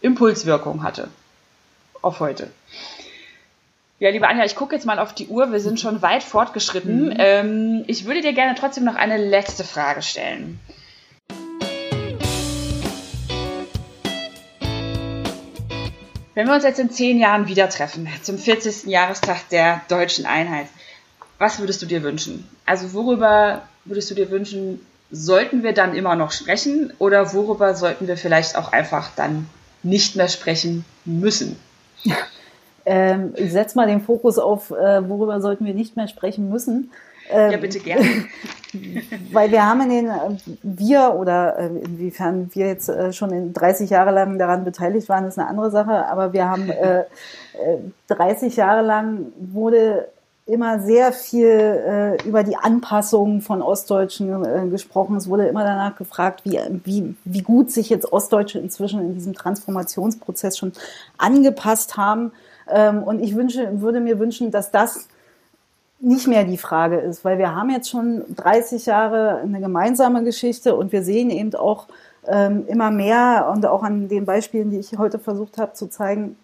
[0.00, 1.08] Impulswirkung hatte
[2.00, 2.50] auf heute.
[3.98, 5.52] Ja, liebe Anja, ich gucke jetzt mal auf die Uhr.
[5.52, 7.06] Wir sind schon weit fortgeschritten.
[7.06, 7.14] Mhm.
[7.18, 10.58] Ähm, ich würde dir gerne trotzdem noch eine letzte Frage stellen.
[16.34, 18.84] Wenn wir uns jetzt in zehn Jahren wieder treffen, zum 40.
[18.84, 20.66] Jahrestag der deutschen Einheit,
[21.38, 22.48] was würdest du dir wünschen?
[22.64, 24.80] Also worüber würdest du dir wünschen,
[25.10, 29.46] sollten wir dann immer noch sprechen oder worüber sollten wir vielleicht auch einfach dann
[29.82, 31.56] nicht mehr sprechen müssen?
[32.84, 36.90] Ähm, ich setze mal den Fokus auf, äh, worüber sollten wir nicht mehr sprechen müssen.
[37.30, 38.04] Ähm, ja, bitte gerne.
[39.32, 40.10] weil wir haben in den,
[40.62, 45.26] wir oder äh, inwiefern wir jetzt äh, schon in 30 Jahre lang daran beteiligt waren,
[45.26, 47.04] ist eine andere Sache, aber wir haben äh,
[48.08, 50.08] 30 äh, Jahre lang wurde
[50.46, 55.16] immer sehr viel äh, über die Anpassung von Ostdeutschen äh, gesprochen.
[55.16, 59.34] Es wurde immer danach gefragt, wie, wie, wie gut sich jetzt Ostdeutsche inzwischen in diesem
[59.34, 60.72] Transformationsprozess schon
[61.16, 62.32] angepasst haben.
[62.68, 65.08] Ähm, und ich wünsche, würde mir wünschen, dass das
[66.02, 70.74] nicht mehr die Frage ist, weil wir haben jetzt schon 30 Jahre eine gemeinsame Geschichte
[70.74, 71.86] und wir sehen eben auch
[72.26, 76.36] ähm, immer mehr und auch an den Beispielen, die ich heute versucht habe zu zeigen,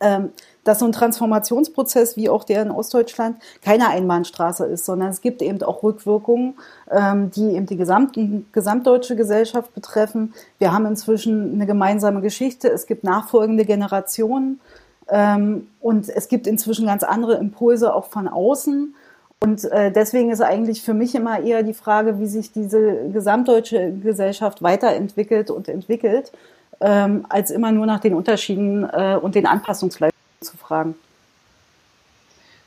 [0.00, 0.30] ähm,
[0.62, 5.42] dass so ein Transformationsprozess wie auch der in Ostdeutschland keine Einbahnstraße ist, sondern es gibt
[5.42, 6.54] eben auch Rückwirkungen,
[6.90, 10.32] ähm, die eben die gesamten, gesamtdeutsche Gesellschaft betreffen.
[10.58, 14.60] Wir haben inzwischen eine gemeinsame Geschichte, es gibt nachfolgende Generationen
[15.06, 18.94] und es gibt inzwischen ganz andere Impulse auch von außen.
[19.40, 23.92] Und äh, deswegen ist eigentlich für mich immer eher die Frage, wie sich diese gesamtdeutsche
[24.02, 26.32] Gesellschaft weiterentwickelt und entwickelt,
[26.80, 30.94] ähm, als immer nur nach den Unterschieden äh, und den Anpassungsleistungen zu fragen.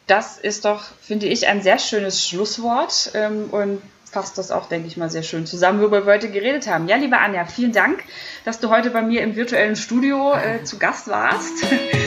[0.05, 4.87] Das ist doch, finde ich, ein sehr schönes Schlusswort ähm, und fasst das auch, denke
[4.87, 6.87] ich mal, sehr schön zusammen, worüber wir heute geredet haben.
[6.87, 8.03] Ja, liebe Anja, vielen Dank,
[8.45, 11.65] dass du heute bei mir im virtuellen Studio äh, zu Gast warst.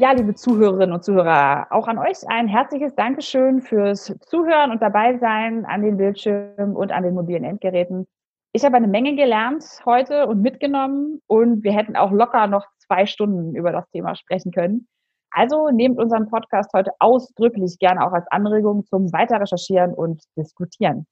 [0.00, 5.18] Ja, liebe Zuhörerinnen und Zuhörer, auch an euch ein herzliches Dankeschön fürs Zuhören und dabei
[5.18, 8.06] sein an den Bildschirmen und an den mobilen Endgeräten.
[8.52, 13.06] Ich habe eine Menge gelernt heute und mitgenommen und wir hätten auch locker noch zwei
[13.06, 14.86] Stunden über das Thema sprechen können.
[15.32, 21.08] Also nehmt unseren Podcast heute ausdrücklich gerne auch als Anregung zum Weiter recherchieren und diskutieren.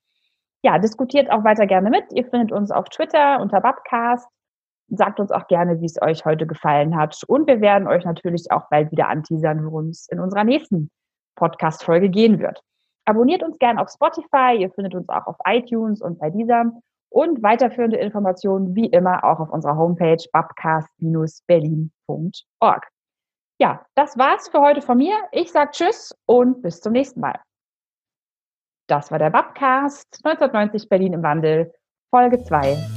[0.63, 2.05] Ja, diskutiert auch weiter gerne mit.
[2.13, 4.29] Ihr findet uns auf Twitter unter Babcast
[4.89, 7.23] sagt uns auch gerne, wie es euch heute gefallen hat.
[7.27, 10.91] Und wir werden euch natürlich auch bald wieder anteasern, worum es in unserer nächsten
[11.37, 12.61] Podcast-Folge gehen wird.
[13.05, 16.73] Abonniert uns gerne auf Spotify, ihr findet uns auch auf iTunes und bei dieser.
[17.09, 22.89] Und weiterführende Informationen wie immer auch auf unserer Homepage babcast-berlin.org.
[23.59, 25.17] Ja, das war's für heute von mir.
[25.33, 27.41] Ich sage Tschüss und bis zum nächsten Mal.
[28.89, 31.73] Das war der Babcast 1990 Berlin im Wandel,
[32.11, 32.96] Folge 2.